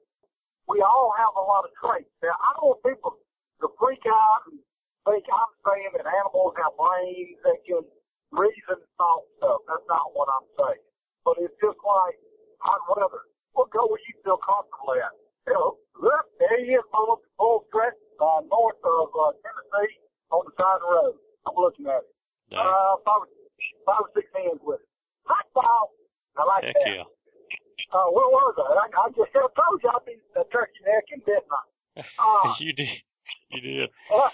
[0.68, 2.10] We all have a lot of traits.
[2.22, 3.16] Now, I don't want people
[3.60, 4.58] to freak out and
[5.04, 7.84] think I'm saying that animals have brains that can
[8.32, 9.60] reason and thought stuff.
[9.68, 10.84] That's not what I'm saying.
[11.24, 12.16] But it's just like
[12.60, 13.28] hot weather.
[13.54, 15.14] We'll go where you feel comfortable at.
[15.46, 15.68] You know,
[16.00, 17.68] look, there he is, full, full
[18.20, 19.98] uh, north of uh, Tennessee
[20.30, 21.16] on the side of the road.
[21.46, 22.10] I'm looking at it.
[22.52, 22.64] Nice.
[22.64, 23.24] Uh, five,
[23.86, 24.88] five or six hands with it.
[25.26, 25.92] Hot ball.
[26.36, 27.04] I like Heck that.
[27.04, 27.08] Yeah.
[27.94, 28.66] Uh, where was I?
[28.74, 31.62] I, I just I told you I'd be a turkey necking, didn't I?
[32.18, 32.90] Uh, you did.
[33.54, 33.90] You did.
[34.10, 34.28] Uh,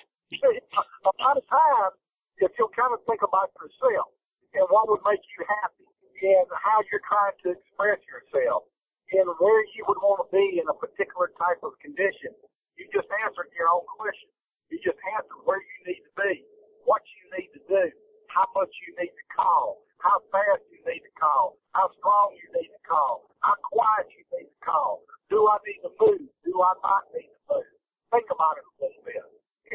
[1.04, 1.94] a lot of times,
[2.40, 4.08] if you'll kind of think about yourself
[4.56, 5.84] and what would make you happy
[6.24, 8.64] and how you're trying to express yourself
[9.12, 12.32] and where you would want to be in a particular type of condition,
[12.80, 14.32] you just answered your own question.
[14.72, 16.48] You just answered where you need to be,
[16.88, 17.84] what you need to do,
[18.32, 22.48] how much you need to call, how fast you need to call, how strong you
[22.56, 25.04] need to call, how quiet you need to call.
[25.28, 26.24] Do I need to move?
[26.48, 27.68] Do I not need to move?
[28.16, 29.20] Think about it a little bit,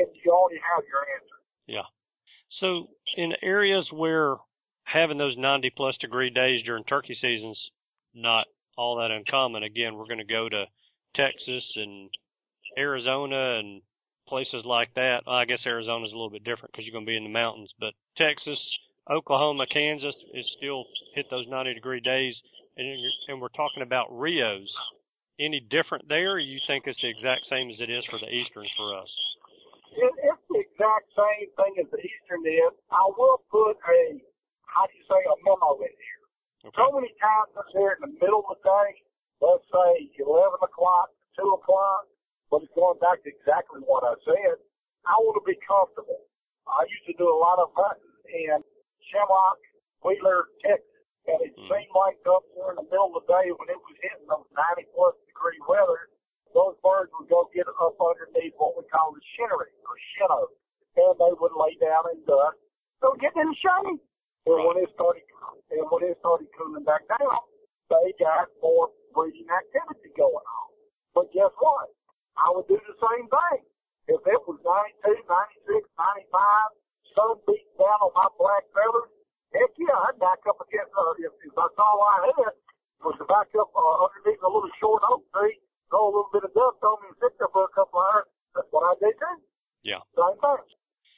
[0.01, 1.37] and you already have your answer.
[1.69, 1.87] Yeah.
[2.57, 2.89] So
[3.21, 4.41] in areas where
[4.83, 7.59] having those 90 plus degree days during turkey season's
[8.15, 10.65] not all that uncommon, again, we're going to go to
[11.15, 12.09] Texas and
[12.77, 13.81] Arizona and
[14.27, 15.23] places like that.
[15.25, 17.29] Well, I guess Arizona's a little bit different because you're going to be in the
[17.29, 18.59] mountains, but Texas,
[19.09, 22.35] Oklahoma, Kansas is still hit those 90 degree days,
[22.77, 22.87] and
[23.27, 24.69] and we're talking about Rios.
[25.39, 26.39] Any different there?
[26.39, 29.11] You think it's the exact same as it is for the Easterns for us?
[29.91, 32.71] It, it's the exact same thing as the Eastern is.
[32.87, 34.19] I will put a
[34.75, 36.23] how do you say a memo in here.
[36.67, 36.75] Okay.
[36.75, 38.89] So many times I'm here in the middle of the day,
[39.39, 40.64] let's say 11 o'clock, 2 o'clock,
[42.55, 44.55] but it's going back to exactly what I said.
[45.03, 46.23] I want to be comfortable.
[46.63, 48.63] I used to do a lot of hunting in
[49.11, 49.59] Shamrock,
[50.07, 51.67] Wheeler, Texas, and it mm.
[51.67, 54.47] seemed like up there in the middle of the day when it was hitting those
[54.55, 56.07] 90 plus degree weather,
[56.55, 60.47] those birds would go get up underneath what we call the shinnery or shinnow,
[60.95, 62.55] and they would lay down and dust.
[63.03, 63.99] So get in the shade.
[64.47, 65.27] And when it started,
[65.75, 67.35] and when it started cooling back down,
[67.91, 70.67] they got more breeding activity going on.
[71.11, 71.91] But guess what?
[72.35, 73.61] I would do the same thing.
[74.05, 76.75] If it was 92, 96, 95,
[77.15, 79.09] sun beating down on my black feathers,
[79.55, 82.53] heck yeah, I'd back up against, uh, if, if that's all I had,
[83.01, 85.57] was to back up uh, underneath a little short oak tree,
[85.89, 88.29] throw a little bit of dust on me and sit there for a couple hours.
[88.53, 89.37] That's what I did too.
[89.83, 90.01] Yeah.
[90.13, 90.63] Same thing.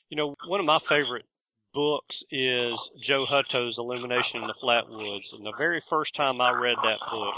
[0.09, 1.26] You know, one of my favorite
[1.74, 2.74] books is
[3.07, 5.28] Joe Hutto's Illumination in the Flatwoods.
[5.34, 7.36] And the very first time I read that book,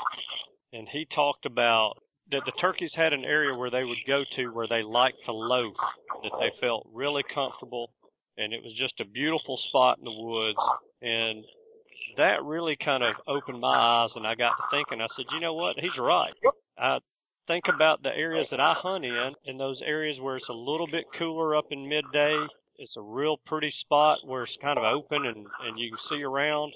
[0.73, 1.97] and he talked about
[2.31, 5.31] that the turkeys had an area where they would go to where they liked to
[5.31, 5.73] loaf,
[6.23, 7.91] that they felt really comfortable
[8.39, 10.57] and it was just a beautiful spot in the woods.
[11.01, 11.43] And
[12.17, 15.01] that really kind of opened my eyes, and I got to thinking.
[15.01, 15.75] I said, you know what?
[15.77, 16.33] He's right.
[16.77, 16.99] I
[17.47, 20.87] think about the areas that I hunt in, in those areas where it's a little
[20.87, 22.47] bit cooler up in midday.
[22.77, 26.23] It's a real pretty spot where it's kind of open and and you can see
[26.23, 26.71] around.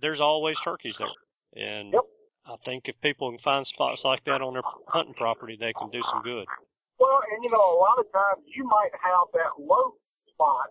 [0.00, 2.02] There's always turkeys there, and Yep.
[2.46, 5.90] I think if people can find spots like that on their hunting property, they can
[5.90, 6.48] do some good.
[6.98, 9.96] Well, and you know, a lot of times you might have that low
[10.28, 10.68] spot.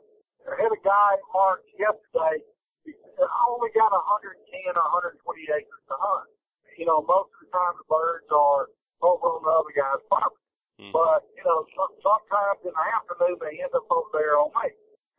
[0.50, 2.42] I had a guy mark yesterday.
[2.86, 4.34] He said, I only got 110
[4.74, 4.86] or
[5.22, 5.22] 120
[5.56, 6.30] acres to hunt.
[6.78, 8.72] You know, most of the time the birds are
[9.04, 10.42] over on the other guy's property.
[10.80, 10.96] Mhm.
[10.96, 14.72] But, you know, some, sometimes in the afternoon they end up over there on me.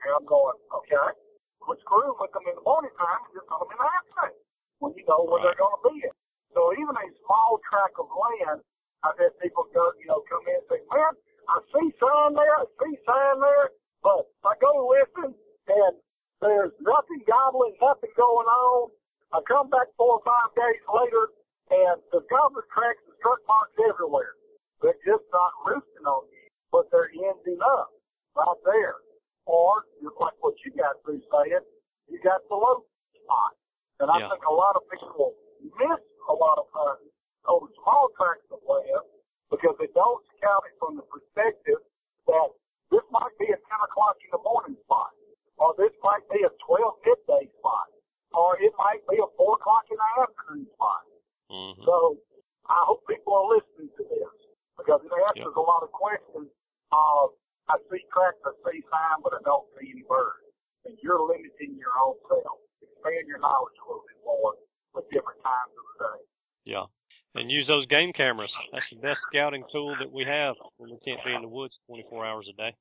[0.02, 1.12] And I'm going, okay,
[1.60, 4.34] quit screwing with them in the morning time and just hunt them in the afternoon
[4.80, 6.16] when you know where they're going to be at.
[6.54, 8.60] So even a small tract of land,
[9.02, 11.12] I've had people go, you know, come in and say, man,
[11.48, 13.70] I see sign there, I see sign there,
[14.02, 15.94] but I go listen and
[16.42, 18.90] there's nothing gobbling, nothing going on.
[19.32, 21.24] I come back four or five days later
[21.70, 24.34] and the gobbler tracks and strut marks everywhere.
[24.82, 26.44] They're just not roosting on you,
[26.74, 27.94] but they're ending up
[28.34, 28.98] right there.
[29.46, 31.62] Or just like what you got through saying,
[32.10, 32.84] you got the low
[33.22, 33.54] spot.
[34.00, 34.28] And I Yeah.
[34.28, 35.34] think a lot of people
[35.78, 37.10] miss a lot of hunting
[37.48, 39.06] over small tracts of land
[39.50, 41.80] because they don't scout it from the perspective
[42.26, 42.48] that
[42.90, 45.10] this might be a 10 o'clock in the morning spot,
[45.58, 47.88] or this might be a 12 midday spot,
[48.34, 51.02] or it might be a 4 o'clock in the afternoon spot.
[51.50, 51.84] Mhm.
[51.84, 52.18] So
[52.66, 54.34] I hope people are listening to this
[54.76, 55.56] because it answers Yep.
[55.56, 56.50] a lot of questions
[56.92, 57.34] of
[57.68, 60.46] I see tracks, I see sign, but I don't see any birds.
[60.84, 62.58] And you're limiting your own self.
[62.82, 64.56] Expand your knowledge a little bit more
[64.94, 66.18] with different times of the day.
[66.64, 66.86] Yeah.
[67.34, 68.50] And use those game cameras.
[68.72, 71.74] That's the best scouting tool that we have when we can't be in the woods
[71.86, 72.74] 24 hours a day.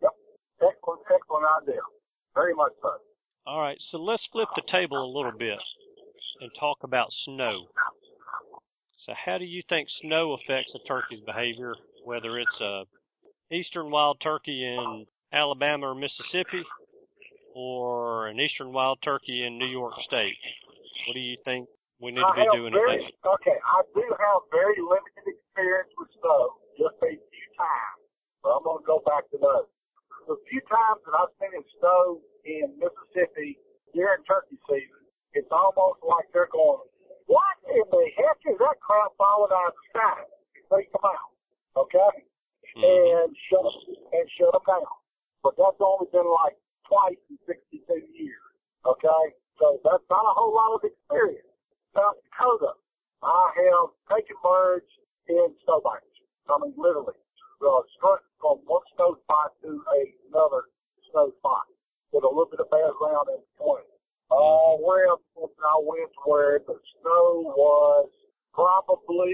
[0.00, 0.12] Yep.
[0.64, 1.84] Excellent, excellent idea.
[2.34, 2.96] Very much so.
[3.46, 5.58] All right, so let's flip the table a little bit
[6.40, 7.66] and talk about snow.
[9.06, 11.74] So, how do you think snow affects a turkey's behavior,
[12.04, 12.82] whether it's a
[13.52, 16.64] eastern wild turkey in Alabama or Mississippi,
[17.54, 20.34] or an eastern wild turkey in New York State?
[21.06, 21.70] What do you think
[22.02, 23.14] we need to I be doing very, today?
[23.22, 27.98] Okay, I do have very limited experience with snow, just a few times.
[28.42, 29.70] But I'm going to go back to those.
[30.26, 33.54] The few times that I've seen it snow in Mississippi
[33.94, 35.06] during turkey season,
[35.38, 36.82] it's almost like they're going,
[37.30, 40.18] what in the heck is that crap falling out of the sky?
[40.66, 41.30] Freak them out,
[41.86, 42.26] okay?
[42.74, 42.82] Mhm.
[42.82, 44.90] And shut and shut them down.
[45.46, 46.58] But that's only been like
[46.90, 48.42] twice in 62 years,
[48.84, 49.24] okay?
[49.58, 51.48] So that's not a whole lot of experience.
[51.94, 52.76] South Dakota,
[53.22, 54.88] I have taken birds
[55.28, 56.12] in snowbanks.
[56.48, 57.16] I mean, literally,
[57.64, 59.80] uh, struck from one snow spot to
[60.28, 60.68] another
[61.10, 61.64] snow spot
[62.12, 63.88] with a little bit of bad ground in between.
[64.30, 68.10] Uh, where I went where the snow was
[68.52, 69.32] probably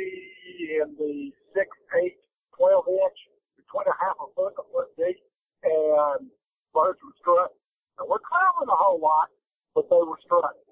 [0.78, 1.68] in the six,
[2.02, 2.16] eight,
[2.56, 3.18] twelve inch,
[3.56, 5.18] between a half a foot, and a foot deep,
[5.64, 6.28] and
[6.74, 7.56] birds were strutting.
[7.98, 9.28] And we're traveling a whole lot,
[9.74, 10.62] but they were strutting.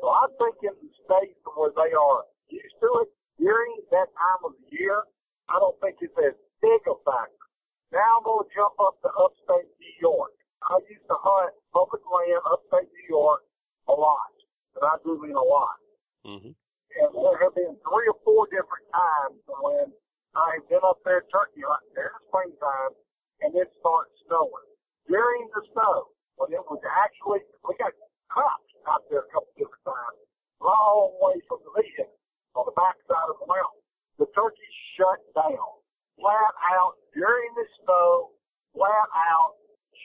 [0.00, 4.40] So I think in the states where they are used to it during that time
[4.44, 5.04] of the year,
[5.48, 7.46] I don't think it's as big a factor.
[7.92, 10.32] Now I'm going to jump up to upstate New York.
[10.62, 13.42] I used to hunt public land upstate New York
[13.88, 14.32] a lot,
[14.76, 15.76] and I do mean a lot.
[16.24, 16.54] Mhm.
[16.54, 19.92] And there have been three or four different times when
[20.34, 22.92] I have been up there turkey hunting during the springtime,
[23.40, 24.68] and it starts snowing.
[25.08, 27.92] During the snow, when it was actually, we got
[28.30, 30.18] cops out there a couple different times,
[30.62, 32.14] long way from the vehicle,
[32.54, 33.82] on the backside of the mountain.
[34.18, 35.70] The turkey shut down,
[36.18, 38.30] flat out during the snow,
[38.74, 39.58] flat out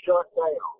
[0.03, 0.71] shut down.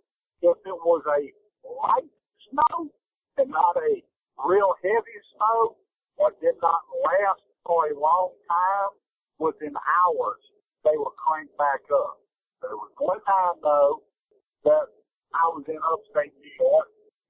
[0.41, 1.21] If it was a
[1.65, 2.11] light
[2.49, 2.89] snow
[3.37, 4.01] and not a
[4.45, 5.77] real heavy snow
[6.17, 8.91] or did not last for a long time,
[9.39, 10.41] within hours
[10.83, 12.17] they were cranked back up.
[12.61, 14.03] There was one time though
[14.63, 14.87] that
[15.33, 16.87] I was in upstate New York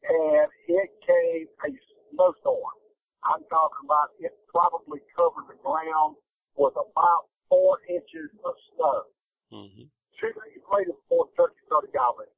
[0.10, 1.70] and it came a
[2.14, 2.78] snowstorm.
[3.24, 6.16] I'm talking about it probably covered the ground
[6.56, 9.04] with about four inches of snow.
[9.52, 9.90] Mhm.
[10.20, 12.30] Two days later before the turkey started gobbling.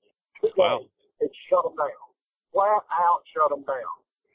[0.42, 0.80] Two Wow.
[0.80, 0.90] days,
[1.20, 2.08] it shut them down.
[2.52, 3.92] Flat out shut them down.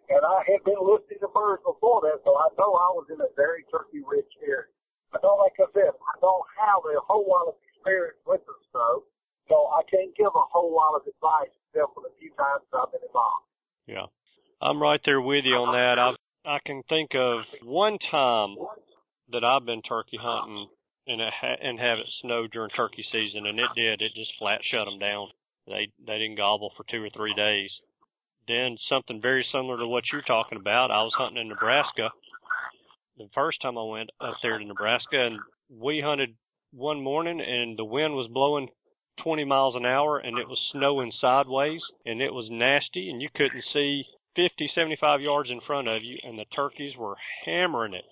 [0.08, 3.20] And I had been listening to birds before that, so I know I was in
[3.20, 4.66] a very turkey rich area.
[5.14, 8.54] I don't, like I said, I don't have a whole lot of experience with the
[8.70, 9.04] snow,
[9.48, 13.46] so I can't give a whole lot of advice few times I've been involved.
[13.86, 14.06] Yeah.
[14.60, 15.98] I'm right there with you on that.
[15.98, 16.12] I
[16.44, 18.56] I can think of one time
[19.30, 20.68] that I've been turkey hunting
[21.06, 24.02] and it ha- and have it snow during turkey season, and it did.
[24.02, 25.28] It just flat shut them down.
[25.66, 27.70] They they didn't gobble for two or three days.
[28.48, 30.90] Then something very similar to what you're talking about.
[30.90, 32.10] I was hunting in Nebraska
[33.18, 35.38] the first time I went up there to Nebraska, and
[35.70, 36.34] we hunted
[36.72, 38.68] one morning, and the wind was blowing
[39.22, 43.28] 20 miles an hour, and it was snowing sideways, and it was nasty, and you
[43.34, 44.04] couldn't see
[44.36, 48.04] 50, 75 yards in front of you, and the turkeys were hammering it.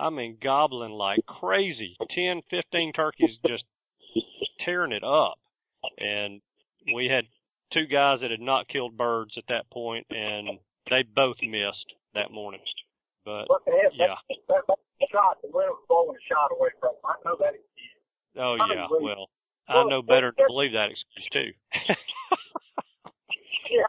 [0.00, 1.96] I mean, gobbling like crazy.
[2.14, 3.64] 10, 15 turkeys just
[4.64, 5.38] tearing it up.
[5.98, 6.40] And
[6.94, 7.24] we had
[7.72, 12.30] two guys that had not killed birds at that point, and they both missed that
[12.30, 12.60] morning.
[13.24, 17.02] But yeah, that, that, that shot, the wind was blowing a shot away from him.
[17.04, 17.98] I know that excuse.
[18.38, 18.86] oh yeah.
[18.88, 19.28] Well,
[19.68, 21.50] I know better to believe that excuse too.
[23.70, 23.86] Yeah.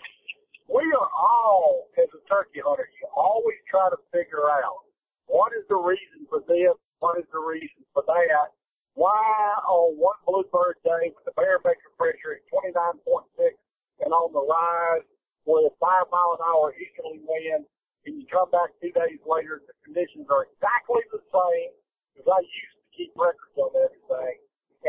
[0.67, 4.89] We are all, as a turkey hunter, you always try to figure out
[5.29, 8.57] what is the reason for this, what is the reason for that.
[8.97, 9.21] Why
[9.69, 12.97] on one bluebird day with the barometric pressure at 29.6
[14.01, 15.05] and on the rise
[15.45, 17.63] with five mile an hour easterly wind,
[18.09, 21.71] and you come back two days later, the conditions are exactly the same
[22.11, 24.41] because I used to keep records on everything,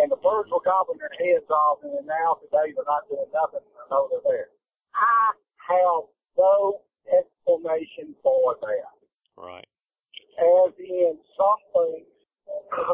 [0.02, 3.64] and the birds were gobbling their heads off, and now today they're not doing nothing.
[3.64, 4.50] I know they're there.
[4.94, 5.34] I
[5.74, 6.04] have
[6.36, 8.94] no explanation for that.
[9.36, 9.66] right.
[10.38, 12.06] As in some things,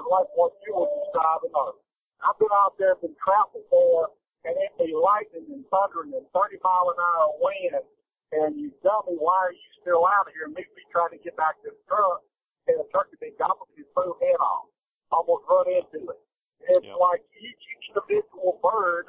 [0.08, 1.76] like what you were describing of.
[2.24, 4.16] I've been out there, been trapped before,
[4.48, 7.84] and it be lightning and thundering and 30 mile an hour wind,
[8.32, 10.48] and you tell me why are you still out of here?
[10.48, 12.24] And me be trying to get back to the truck,
[12.64, 14.72] and the turkey be gobbling his full head off,
[15.12, 16.23] almost run into it.
[16.68, 16.96] It's Yep.
[16.96, 19.06] like each individual bird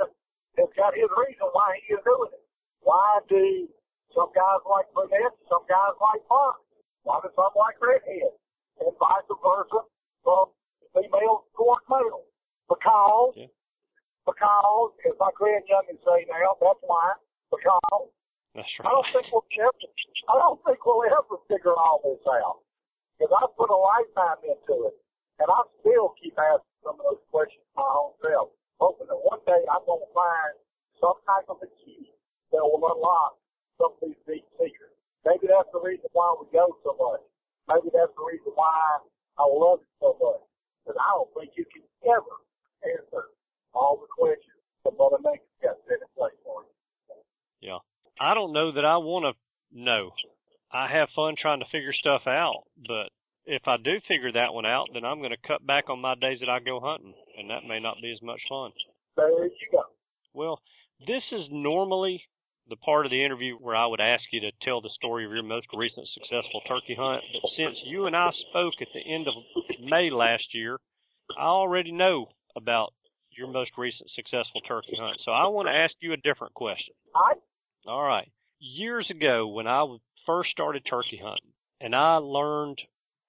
[0.57, 2.43] has got his reason why he is doing it.
[2.81, 3.67] Why do
[4.13, 6.59] some guys like brunettes, some guys like blondes?
[7.03, 8.35] Why do some like redheads?
[8.79, 9.79] And vice versa
[10.23, 10.51] from
[10.93, 12.27] females toward males.
[12.67, 13.47] Because, Yeah.
[14.25, 17.13] because, as my grand youngins say now, that's why,
[17.51, 18.09] because
[18.53, 19.87] That's I don't think we'll ever,
[20.29, 22.63] I don't think we'll ever figure all this out.
[23.19, 24.95] Because I put a lifetime into it,
[25.39, 28.49] and I still keep asking some of those questions my own self,
[28.79, 30.53] hoping that one day I'm going to find
[30.99, 32.11] some type of a key
[32.51, 33.37] that will unlock
[33.77, 34.95] some of these deep secrets.
[35.27, 37.23] Maybe that's the reason why we go so much.
[37.67, 39.01] Maybe that's the reason why
[39.35, 40.45] I love it so much.
[40.85, 42.35] Because I don't think you can ever
[42.85, 43.33] answer
[43.73, 46.75] all the questions that Mother Nature's got set in place for you.
[47.73, 47.81] Yeah.
[48.21, 49.33] I don't know that I want to
[49.73, 50.13] know.
[50.71, 53.09] I have fun trying to figure stuff out, but
[53.45, 56.13] if I do figure that one out, then I'm going to cut back on my
[56.13, 57.14] days that I go hunting,
[57.55, 58.71] that may not be as much fun.
[59.15, 59.83] There you go.
[60.33, 60.59] Well,
[61.07, 62.21] this is normally
[62.69, 65.31] the part of the interview where I would ask you to tell the story of
[65.31, 67.21] your most recent successful turkey hunt.
[67.31, 69.33] But since you and I spoke at the end of
[69.83, 70.77] May last year,
[71.37, 72.93] I already know about
[73.31, 75.17] your most recent successful turkey hunt.
[75.23, 76.93] So I want to ask you a different question.
[77.13, 77.37] All right?
[77.87, 78.27] All right.
[78.59, 79.85] Years ago, when I
[80.25, 82.79] first started turkey hunting, and I learned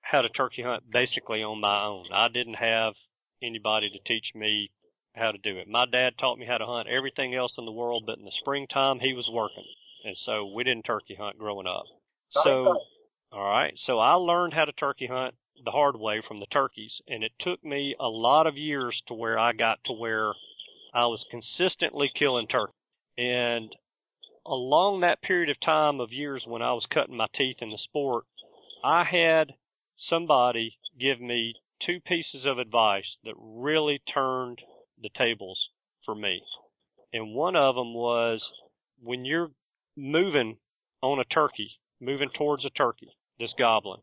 [0.00, 2.94] how to turkey hunt basically on my own, I didn't have
[3.42, 4.70] anybody to teach me
[5.14, 5.68] how to do it.
[5.68, 8.32] My dad taught me how to hunt everything else in the world, but in the
[8.40, 9.64] springtime, he was working.
[10.04, 11.84] And so we didn't turkey hunt growing up.
[12.44, 12.78] So,
[13.32, 13.72] all right.
[13.86, 15.34] So I learned how to turkey hunt
[15.64, 19.14] the hard way from the turkeys, and it took me a lot of years to
[19.14, 20.32] where I got to where
[20.94, 22.72] I was consistently killing turkey.
[23.16, 23.74] And
[24.46, 27.78] along that period of time of years when I was cutting my teeth in the
[27.84, 28.24] sport,
[28.84, 29.52] I had
[30.10, 33.15] somebody give me two pieces of advice
[33.56, 34.58] really turned
[35.02, 35.58] the tables
[36.04, 36.40] for me.
[37.12, 38.40] And one of them was
[39.02, 39.50] when you're
[39.96, 40.56] moving
[41.02, 44.00] on a turkey, moving towards a turkey this goblin,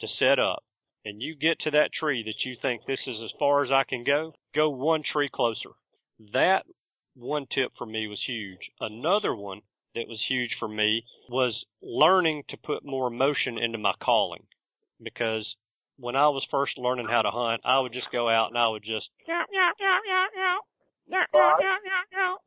[0.00, 0.62] to set up,
[1.04, 3.84] and you get to that tree that you think this is as far as I
[3.88, 5.70] can go, go one tree closer.
[6.32, 6.64] That
[7.14, 8.58] one tip for me was huge.
[8.80, 9.60] Another one
[9.94, 14.42] that was huge for me was learning to put more emotion into my calling
[15.02, 15.46] because
[15.98, 18.68] when I was first learning how to hunt, I would just go out and I
[18.68, 19.08] would just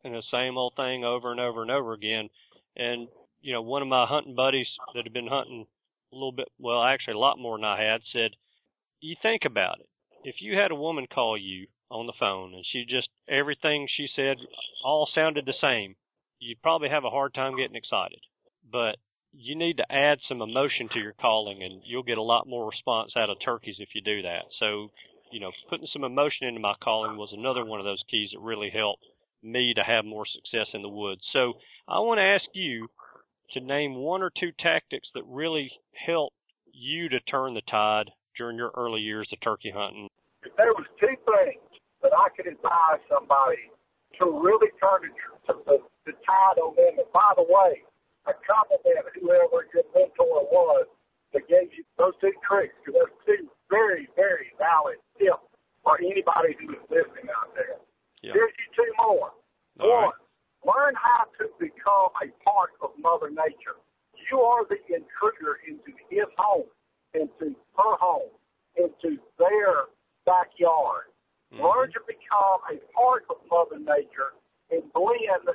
[0.04, 2.30] and the same old thing over and over and over again.
[2.76, 3.08] And
[3.42, 5.66] you know, one of my hunting buddies that had been hunting
[6.12, 8.32] a little bit, well, actually a lot more than I had, said,
[9.00, 9.88] "You think about it.
[10.24, 14.08] If you had a woman call you on the phone and she just everything she
[14.16, 14.38] said
[14.84, 15.96] all sounded the same,
[16.40, 18.20] you'd probably have a hard time getting excited.
[18.70, 18.98] But
[19.34, 22.70] you need to add some emotion to your calling and you'll get a lot more
[22.70, 24.44] response out of turkeys if you do that.
[24.60, 24.90] So,
[25.32, 28.40] you know, putting some emotion into my calling was another one of those keys that
[28.40, 29.04] really helped
[29.44, 31.22] me to have more success in the woods.
[31.34, 31.54] So
[31.88, 32.88] I want to ask you
[33.54, 35.72] to name one or two tactics that really
[36.06, 36.36] helped
[36.74, 40.10] you to turn the tide during your early years of turkey hunting.
[40.44, 41.62] If there was two things
[42.02, 43.72] that I could advise somebody
[44.20, 45.10] to really turn
[45.48, 46.98] the to, to tide on them.
[46.98, 47.84] And by the way,
[48.28, 50.86] I compliment whoever your mentor was
[51.34, 55.48] that gave you those two tricks because those two very, very valid tips
[55.84, 57.80] for anybody who is listening out there.
[58.22, 58.34] Yeah.
[58.34, 59.32] Here's you two more.
[59.80, 60.14] All One, right.
[60.68, 63.80] learn how to become a part of Mother Nature.
[64.30, 66.68] You are the intruder into his home,
[67.14, 68.32] into her home,
[68.76, 69.88] into their
[70.26, 71.08] backyard.
[71.54, 71.64] Mhm.
[71.64, 74.34] Learn to become a part of Mother Nature
[74.72, 75.48] and blend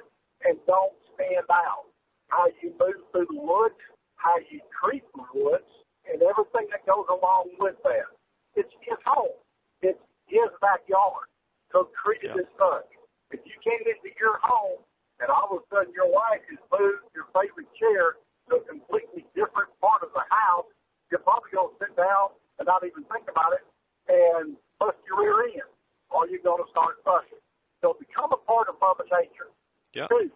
[0.45, 1.85] and don't stand out.
[2.33, 3.77] How you move through the woods,
[4.17, 5.69] how you treat the woods,
[6.09, 8.09] and everything that goes along with that.
[8.57, 9.37] It's his home.
[9.85, 11.29] It's his backyard.
[11.73, 12.41] So treat it Yeah.
[12.41, 12.89] as such.
[13.31, 14.81] If you came into your home
[15.21, 18.17] and all of a sudden your wife has moved your favorite chair
[18.49, 20.67] to a completely different part of the house,
[21.11, 23.65] you're probably going to sit down and not even think about it
[24.09, 25.69] and bust your rear end,
[26.09, 27.41] or you're going to start fussing.
[27.83, 29.51] So become a part of Mother Nature.
[29.93, 30.07] Yeah.
[30.09, 30.33] Two,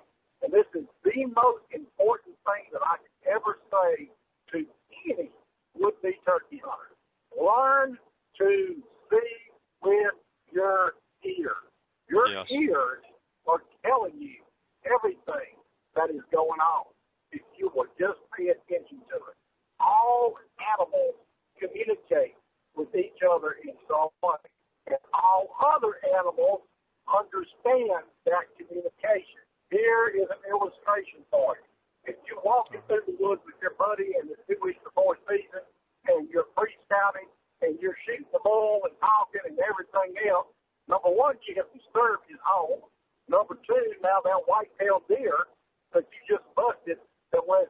[0.47, 4.09] and this is the most important thing that I could ever say
[4.53, 4.65] to
[5.11, 5.31] any
[5.75, 6.95] would-be turkey hunter.
[7.35, 7.99] Learn
[8.39, 8.77] to
[9.11, 9.37] see
[9.83, 10.15] with
[10.53, 10.95] your
[11.25, 11.67] ears.
[12.09, 12.47] Your Yes.
[12.53, 13.03] ears
[13.49, 14.39] are telling you
[14.85, 15.59] everything
[15.97, 16.87] that is going on
[17.33, 19.37] if you will just pay attention to it.
[19.81, 20.39] All
[20.79, 21.17] animals
[21.59, 22.37] communicate
[22.77, 24.39] with each other in some way,
[24.87, 26.63] and all other animals
[27.09, 29.41] understand that communication.
[29.71, 31.67] Here is an illustration for you.
[32.07, 35.67] If you're walking through the woods with your buddy and it's two weeks before season,
[36.07, 37.27] and you're pre-scouting,
[37.67, 40.47] and you're shooting the bull and talking and everything else,
[40.87, 42.79] number one, you have disturbed his home.
[43.27, 45.51] Number two, now that white-tailed deer
[45.91, 47.03] that you just busted
[47.35, 47.67] that went,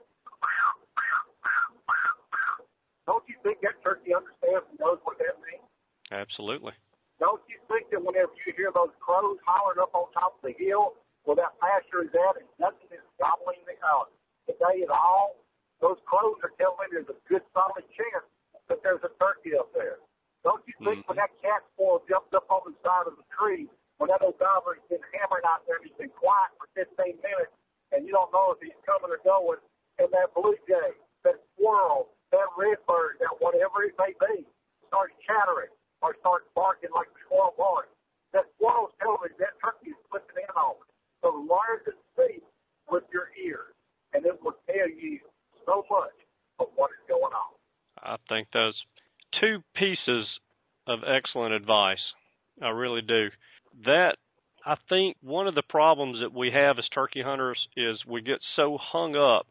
[3.08, 5.64] don't you think that turkey understands and knows what that means?
[6.12, 6.76] Absolutely.
[7.16, 10.52] Don't you think that whenever you hear those crows hollering up on top of the
[10.60, 14.06] hill where that pasture is at and nothing is gobbling the, uh,
[14.46, 15.42] the day at all,
[15.82, 18.26] those crows are telling me there's a good solid chance
[18.70, 19.98] that there's a turkey up there.
[20.46, 23.66] Don't you think when that cat spoil jumped up on the side of the tree,
[23.98, 27.54] when that old gobbler's been hammering out there and he's been quiet for 15 minutes
[27.90, 29.58] and you don't know if he's coming or going,
[29.98, 30.94] and that blue jay,
[31.26, 34.46] that squirrel, that redbird, that whatever it may be,
[34.86, 35.72] starts chattering
[36.02, 37.90] or starts barking like the squirrel barks.
[38.34, 40.90] That squirrel's telling me that turkey is slipping in on it.
[41.22, 42.40] Learn to see
[42.90, 43.74] with your ears,
[44.12, 45.18] and it will tell you
[45.64, 46.12] so much
[46.60, 47.54] of what is going on.
[48.02, 48.74] I think those
[49.40, 50.26] two pieces
[50.86, 52.00] of excellent advice.
[52.62, 53.28] I really do.
[53.84, 54.16] That
[54.64, 58.38] I think one of the problems that we have as turkey hunters is we get
[58.54, 59.46] so hung up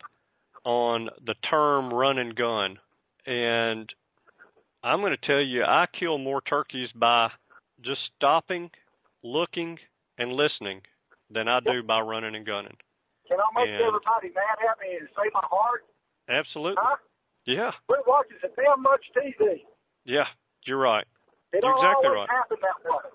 [0.63, 2.77] on the term run and gun.
[3.25, 3.89] And
[4.83, 7.29] I'm going to tell you, I kill more turkeys by
[7.81, 8.69] just stopping,
[9.23, 9.77] looking,
[10.17, 10.81] and listening
[11.29, 12.75] than I do by running and gunning.
[13.27, 15.85] Can I make And- everybody mad at me and say my heart?
[16.29, 16.81] Absolutely.
[16.81, 16.97] Huh?
[17.45, 17.71] Yeah.
[17.87, 19.65] Quit watching so damn much TV.
[20.05, 20.27] Yeah.
[20.65, 21.05] You're right.
[21.53, 22.29] It You're exactly always right.
[22.29, 23.09] happen that way.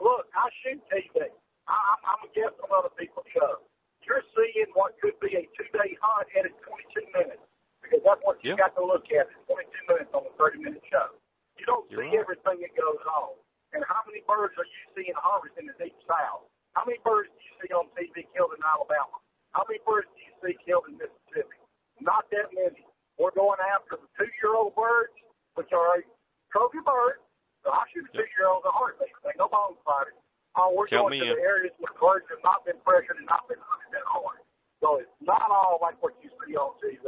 [0.00, 1.30] Look, I shoot TV.
[1.66, 3.62] I, I'm, I'm a guest on other people's shows.
[4.06, 7.42] You're seeing what could be a two-day hunt and it's 22 minutes
[7.82, 8.62] because that's what you Yeah.
[8.62, 9.26] got to look at.
[9.30, 11.10] It's 22 minutes on a 30-minute show.
[11.58, 12.22] You don't You're see right.
[12.22, 13.34] everything that goes on.
[13.74, 16.46] And how many birds are you seeing harvesting in the deep south?
[16.76, 19.16] How many birds do you see on TV killed in Alabama?
[19.56, 21.56] How many birds do you see killed in Mississippi?
[22.04, 22.84] Not that many.
[23.16, 25.16] We're going after the two-year-old birds,
[25.56, 26.04] which are a
[26.52, 27.24] trophy bird.
[27.64, 29.08] So I shoot a two-year-old in a heartbeat.
[29.24, 30.20] Ain't no bones fighting.
[30.60, 33.48] Oh, we're Count going to the areas where birds have not been pressured and not
[33.48, 34.44] been hunted that hard.
[34.84, 37.00] So it's not all like what you see on TV.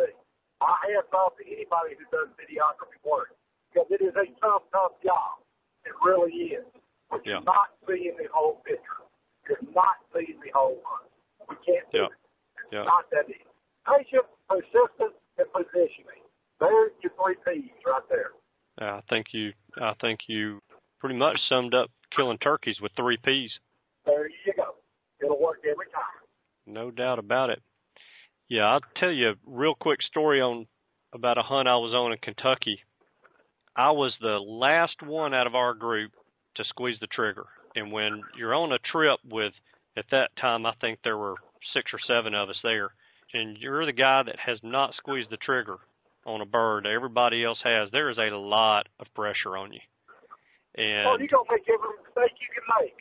[0.65, 3.37] I hats off to anybody who does videography work
[3.69, 5.45] because it is a tough, tough job.
[5.85, 6.65] It really is.
[7.13, 7.45] But Yeah.
[7.45, 9.05] you're not seeing the whole picture.
[9.49, 11.11] You're not seeing the whole hunt.
[11.49, 12.05] We can't do Yeah.
[12.07, 12.13] it.
[12.65, 12.83] It's Yeah.
[12.85, 13.45] not that easy.
[13.87, 16.23] Patience, persistence, and positioning.
[16.61, 18.33] There's your three P's right there.
[18.81, 20.61] I think you I think you
[21.01, 23.59] pretty much summed up killing turkeys with three P's.
[24.05, 24.77] There you go.
[25.21, 26.05] It'll work every time.
[26.67, 27.63] No doubt about it.
[28.49, 30.67] Yeah, I'll tell you a real quick story on
[31.13, 32.83] about a hunt I was on in Kentucky.
[33.77, 36.13] I was the last one out of our group
[36.57, 37.47] to squeeze the trigger.
[37.79, 39.53] And when you're on a trip with
[39.97, 41.35] at that time I think there were
[41.75, 42.91] six or seven of us there,
[43.33, 45.77] and you're the guy that has not squeezed the trigger
[46.27, 49.81] on a bird, everybody else has, there is a lot of pressure on you.
[50.77, 52.95] And oh, you're going to make every mistake you can make.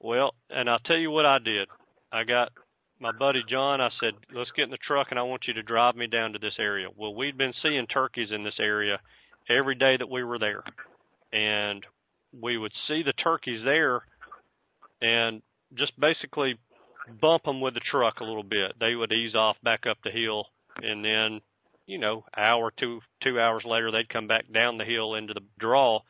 [0.00, 1.68] well, and I'll tell you what I did.
[2.12, 2.52] I got
[3.00, 5.62] my buddy John, I said, let's get in the truck and I want you to
[5.62, 6.88] drive me down to this area.
[6.96, 9.00] Well, we'd been seeing turkeys in this area
[9.50, 10.62] every day that we were there.
[11.32, 11.84] And
[12.40, 14.02] we would see the turkeys there
[15.02, 15.42] and
[15.74, 16.56] just basically
[17.20, 18.72] bump them with the truck a little bit.
[18.80, 20.46] They would ease off back up the hill,
[20.76, 21.40] and then,
[21.86, 25.42] you know, hour two two hours later, they'd come back down the hill into the
[25.58, 26.00] draw,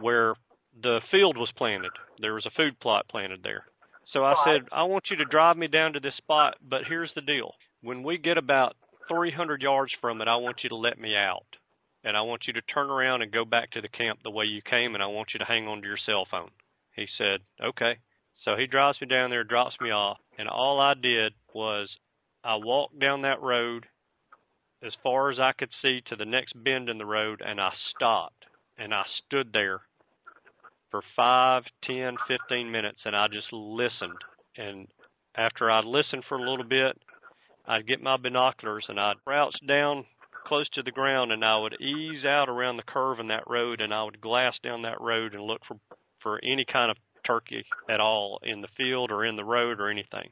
[0.00, 0.34] where
[0.82, 1.92] the field was planted.
[2.20, 3.64] There was a food plot planted there.
[4.12, 7.10] So I said, I want you to drive me down to this spot, but here's
[7.14, 7.54] the deal.
[7.82, 8.76] When we get about
[9.08, 11.46] 300 yards from it, I want you to let me out.
[12.04, 14.44] And I want you to turn around and go back to the camp the way
[14.44, 16.50] you came, and I want you to hang on to your cell phone.
[16.94, 17.96] He said, Okay.
[18.44, 21.88] So he drives me down there, drops me off, and all I did was
[22.42, 23.86] I walked down that road
[24.84, 27.70] as far as I could see to the next bend in the road, and I
[27.94, 28.44] stopped
[28.78, 29.80] and I stood there
[30.90, 34.18] for five, ten, fifteen minutes, and I just listened.
[34.56, 34.88] And
[35.36, 37.00] after I'd listened for a little bit,
[37.66, 40.04] I'd get my binoculars and I'd crouch down
[40.46, 43.80] close to the ground, and I would ease out around the curve in that road,
[43.80, 45.76] and I would glass down that road and look for
[46.20, 46.96] for any kind of
[47.26, 50.30] turkey at all in the field or in the road or anything.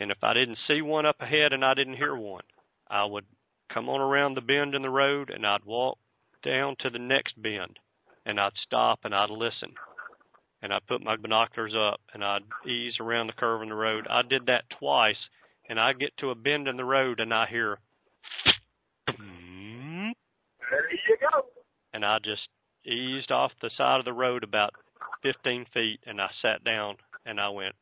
[0.00, 2.42] And if I didn't see one up ahead and I didn't hear one,
[2.88, 3.24] I would
[3.72, 5.98] come on around the bend in the road and I'd walk
[6.44, 7.78] down to the next bend
[8.26, 9.72] and I'd stop and I'd listen.
[10.62, 14.06] And I'd put my binoculars up and I'd ease around the curve in the road.
[14.08, 15.16] I did that twice
[15.68, 17.78] and I get to a bend in the road and I hear
[19.08, 20.10] mm-hmm.
[20.70, 21.46] There you go.
[21.92, 22.48] and I just
[22.86, 24.74] eased off the side of the road about
[25.24, 26.94] 15 feet and I sat down
[27.26, 27.74] and I went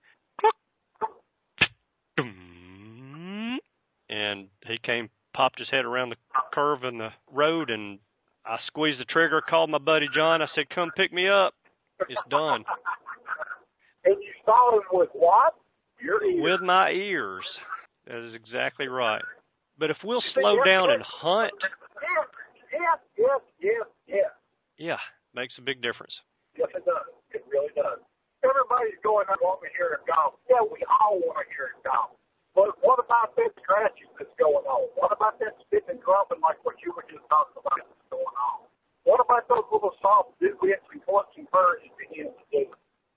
[4.08, 6.16] and he came popped his head around the
[6.52, 7.98] curve in the road and
[8.44, 10.42] I squeezed the trigger, called my buddy John.
[10.42, 11.54] I said, "Come pick me up.
[12.08, 12.64] It's done."
[14.04, 15.54] And you saw him with what?
[16.00, 16.42] Your ears.
[16.42, 17.44] With my ears.
[18.06, 19.22] That is exactly right.
[19.78, 21.52] But if we'll slow down and hunt,
[22.02, 22.26] Yes,
[22.72, 24.30] yes, yes, yes, yes.
[24.76, 24.98] yeah,
[25.34, 26.12] makes a big difference.
[26.58, 27.06] Yes, it does.
[27.30, 28.00] It really does.
[28.42, 30.34] Everybody's going, I want to hear it golf.
[30.50, 32.10] Yeah, we all want to hear it golf.
[32.58, 34.90] But what about that scratching that's going on?
[34.98, 38.26] What about that spitting and drumming like what you were just talking about that's going
[38.36, 38.66] on?
[39.06, 42.66] What about those little soft bits and clumps and birds you begin to do?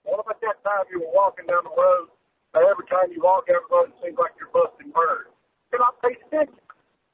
[0.07, 2.07] What about that time you were walking down the road,
[2.53, 5.33] and every time you walk down the road, it seems like you're busting birds?
[5.73, 6.61] You're not paying attention.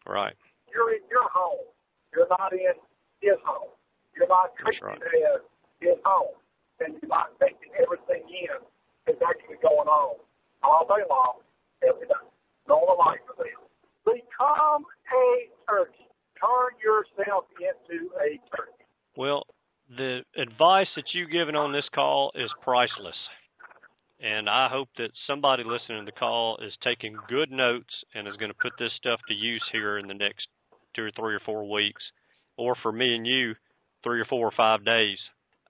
[0.05, 0.37] Right.
[0.69, 1.65] You're in your home.
[2.13, 2.77] You're not in
[3.23, 3.73] his home.
[4.13, 5.01] You're not That's treating right.
[5.01, 5.41] it as
[5.81, 6.37] his home.
[6.83, 8.61] And you're not taking everything in
[9.07, 10.21] that's actually going on
[10.61, 11.41] all day long,
[11.81, 12.21] every day.
[12.67, 13.55] No life of it.
[14.05, 16.07] Become a turkey.
[16.37, 18.85] Turn yourself into a turkey.
[19.15, 19.45] Well,
[19.95, 22.49] the advice that you've given on this call is
[22.81, 23.15] priceless.
[24.23, 28.35] And I hope that somebody listening to the call is taking good notes and is
[28.37, 30.47] going to put this stuff to use here in the next
[30.95, 32.01] two or three or four weeks,
[32.57, 33.53] or for me and you,
[34.03, 35.17] three or four or five days.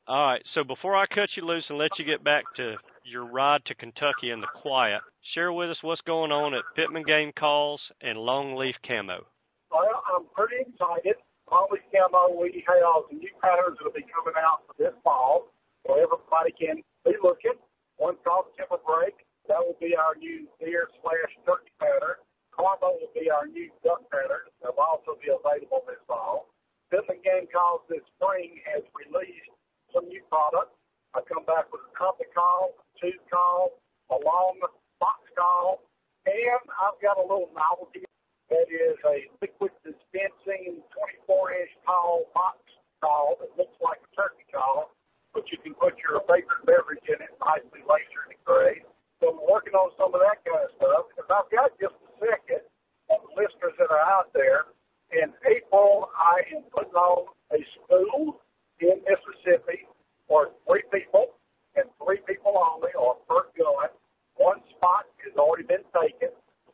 [0.07, 3.25] All right, so before I cut you loose and let you get back to your
[3.25, 5.01] ride to Kentucky in the quiet,
[5.33, 9.25] share with us what's going on at Pittman Game Calls and Longleaf Camo.
[9.71, 11.15] Well, I'm pretty excited.
[11.49, 15.47] Molly Camo, we have the new patterns that will be coming out this fall,
[15.85, 17.57] so everybody can be looking.
[17.97, 19.15] One's called Timber Break.
[19.49, 22.21] That will be our new deer slash turkey pattern.
[22.53, 24.45] Carbo will be our new duck pattern.
[24.61, 26.51] They'll also be available this fall.
[26.91, 29.49] Pittman Game Calls this spring has released
[29.95, 30.75] some new products.
[31.15, 33.79] I come back with a trumpet call, tooth call,
[34.11, 34.59] a long
[34.99, 35.83] box call,
[36.27, 38.03] and I've got a little novelty
[38.51, 40.83] that is a liquid dispensing
[41.25, 42.59] 24 inch tall box
[42.99, 44.91] call that looks like a turkey call,
[45.33, 48.81] but you can put your favorite beverage in it, nicely lasered and gray.
[49.19, 51.05] So I'm working on some of that kind of stuff.
[51.17, 52.63] If I've got just a second
[53.09, 54.65] on the listeners that are out there,
[55.11, 58.39] in April I am putting on a school
[58.79, 59.87] in Mississippi
[60.27, 61.35] for three people
[61.75, 63.91] and three people only or per gun.
[64.35, 66.29] One spot has already been taken.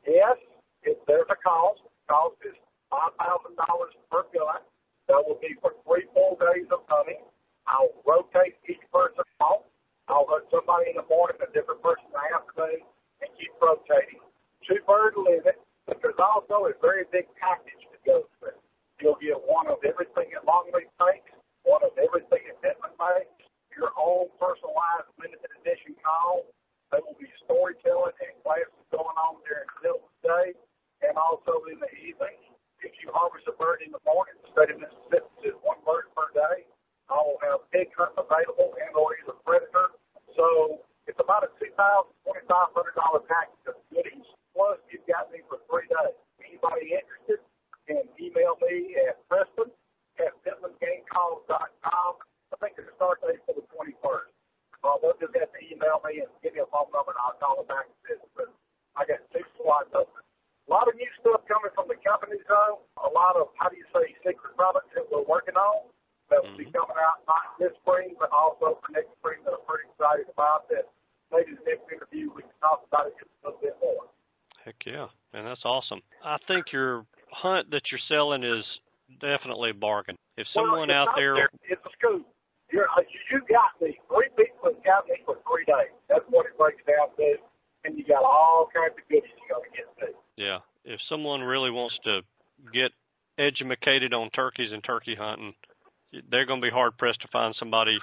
[0.08, 0.38] Yes,
[0.84, 2.55] if there's a cost, the cost is
[2.89, 4.62] five thousand dollars per gun.
[5.10, 7.20] That will be for three full days of hunting.
[7.68, 9.68] I'll rotate each person off.
[10.08, 12.80] I'll let somebody in the morning, a different person in the afternoon,
[13.20, 14.24] and keep rotating.
[14.64, 18.60] Two bird limit, but there's also a very big package that goes with it.
[19.03, 21.32] You'll get one of everything that Longleaf makes,
[21.68, 23.36] one of everything that Pittman makes,
[23.76, 26.47] your own personalized limited edition call.
[26.91, 30.47] There will be storytelling and classes going on during the middle of the day
[31.03, 32.39] and also in the evening.
[32.80, 36.08] If you harvest a bird in the morning, the state of Mississippi is one bird
[36.16, 36.64] per day.
[37.12, 39.95] I will have egg hunt available and or either predator.
[40.36, 44.28] So it's about a two thousand twenty five hundred dollar package of goodies.
[44.53, 46.18] Plus you've got me for three days.
[46.43, 47.39] Anybody interested
[47.88, 49.72] can email me at Preston
[50.20, 52.12] at PittmanGameCalls.com.
[52.53, 54.32] I think the start date for the twenty first.
[54.84, 57.36] Uh, they'll just have to email me and give me a phone number and I'll
[57.41, 58.30] call them back and visit.
[58.38, 58.53] But
[59.68, 60.24] wide open.
[60.68, 62.80] A lot of new stuff coming from the company zone.
[63.03, 65.91] A lot of, how do you say, secret products that we're working on
[66.30, 66.74] that will be Mhm.
[66.74, 70.68] coming out not this spring, but also for next spring that I'm pretty excited about
[70.70, 70.88] that
[71.32, 74.08] maybe the next interview we can talk about it just a little bit more.
[74.64, 76.01] Heck yeah, man, that's awesome.
[76.24, 78.66] I think your hunt that you're selling is
[79.20, 80.18] definitely a bargain.
[80.36, 82.28] If someone well, out it's not there, it's a scoop.
[82.72, 83.97] You're, uh, you, you got me.
[84.10, 85.91] Three people have got me for three days.
[86.10, 87.38] That's what it breaks down to.
[87.86, 90.14] And you got all kinds of goodies you're going to get to.
[90.36, 92.22] yeah, if someone really wants to
[92.74, 92.91] get
[93.38, 95.53] educated on turkeys and turkey hunting,
[96.30, 97.97] they're going to be hard pressed to find somebody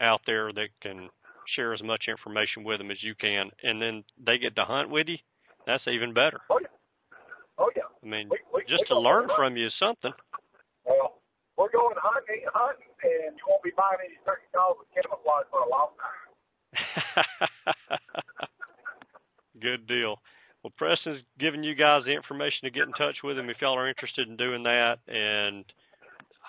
[0.00, 1.08] out there that can
[1.54, 4.88] share as much information with them as you can, and then they get to hunt
[4.88, 5.18] with you.
[5.66, 6.40] That's even better.
[6.50, 6.68] Oh, yeah.
[7.58, 7.82] Oh, yeah.
[8.02, 10.12] I mean, We, we, just to learn from you is something.
[10.84, 11.20] Well,
[11.56, 15.60] we're going hunting, hunting, and you won't be buying any turkey calls with camouflage for
[15.60, 17.94] a long time.
[19.60, 20.16] Good deal.
[20.62, 23.78] Well, Preston's giving you guys the information to get in touch with him if y'all
[23.78, 25.64] are interested in doing that, and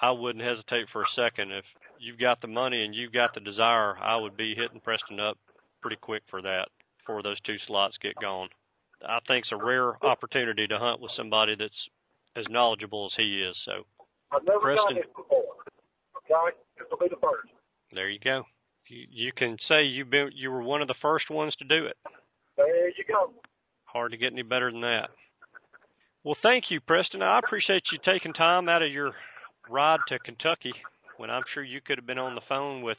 [0.05, 1.51] I wouldn't hesitate for a second.
[1.51, 1.65] If
[1.99, 5.35] you've got the money and you've got the desire, I would be hitting Preston up
[5.81, 6.67] pretty quick for that
[6.99, 8.49] before those two slots get gone.
[9.01, 11.73] I think it's a rare opportunity to hunt with somebody that's
[12.35, 13.55] as knowledgeable as he is.
[13.65, 13.71] So
[14.31, 14.85] I've never Preston.
[14.85, 15.65] done this before.
[16.21, 16.55] Okay?
[16.77, 17.49] This will be the first.
[17.91, 18.43] there you go.
[18.87, 21.87] You, you can say you've been you were one of the first ones to do
[21.87, 21.97] it.
[22.57, 23.33] There you go.
[23.85, 25.09] Hard to get any better than that.
[26.23, 27.23] Well, thank you, Preston.
[27.23, 29.13] I appreciate you taking time out of your
[29.69, 30.73] ride to Kentucky
[31.17, 32.97] when I'm sure you could have been on the phone with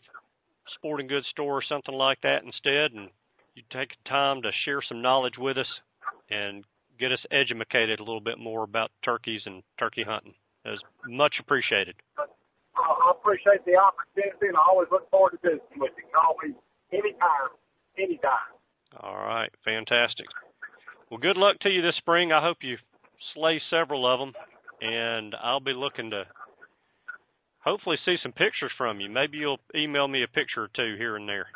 [0.77, 3.11] sporting goods store or something like that instead, and
[3.55, 5.67] you take time to share some knowledge with us
[6.31, 6.65] and
[6.99, 10.35] get us educated a little bit more about turkeys and turkey hunting.
[10.65, 11.95] It was much appreciated.
[12.19, 16.05] I appreciate the opportunity, and I always look forward to visiting with you.
[16.13, 16.55] Call me
[16.93, 17.51] anytime,
[17.99, 18.53] anytime.
[19.01, 20.27] All right, fantastic.
[21.11, 22.33] Well, good luck to you this spring.
[22.33, 22.77] I hope you
[23.35, 24.33] slay several of them,
[24.81, 26.25] and I'll be looking to
[27.67, 29.11] hopefully see some pictures from you.
[29.11, 31.51] Maybe you'll email me a picture or two here and there.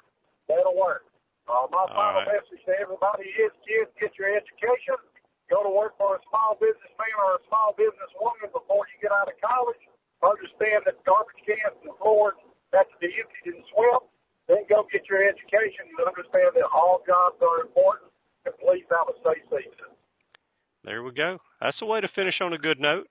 [0.51, 1.07] That'll work.
[1.47, 2.35] Uh, my final right.
[2.35, 4.99] message to everybody is, kids, get your education.
[5.47, 9.15] Go to work for a small businessman or a small business woman before you get
[9.15, 9.79] out of college.
[10.23, 12.39] Understand that garbage cans and floors,
[12.71, 14.07] that's to be emptied and swept.
[14.47, 18.11] Then go get your education and understand that all jobs are important.
[18.47, 19.91] And please have a safe season.
[20.87, 21.39] There we go.
[21.59, 23.11] That's a way to finish on a good note.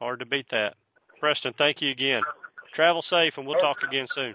[0.00, 0.76] Hard to beat that.
[1.24, 2.20] Preston, thank you again.
[2.74, 4.34] Travel safe, and we'll talk again soon.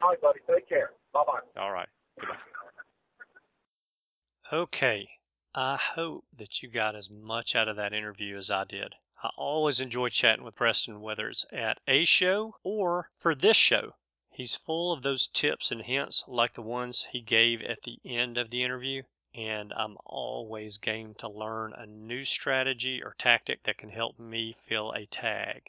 [0.00, 0.38] All right, buddy.
[0.48, 0.90] Take care.
[1.12, 1.60] Bye bye.
[1.60, 1.88] All right.
[2.20, 2.36] Goodbye.
[4.52, 5.08] Okay,
[5.52, 8.94] I hope that you got as much out of that interview as I did.
[9.20, 13.94] I always enjoy chatting with Preston, whether it's at a show or for this show.
[14.30, 18.38] He's full of those tips and hints like the ones he gave at the end
[18.38, 19.02] of the interview,
[19.34, 24.52] and I'm always game to learn a new strategy or tactic that can help me
[24.52, 25.62] fill a tag.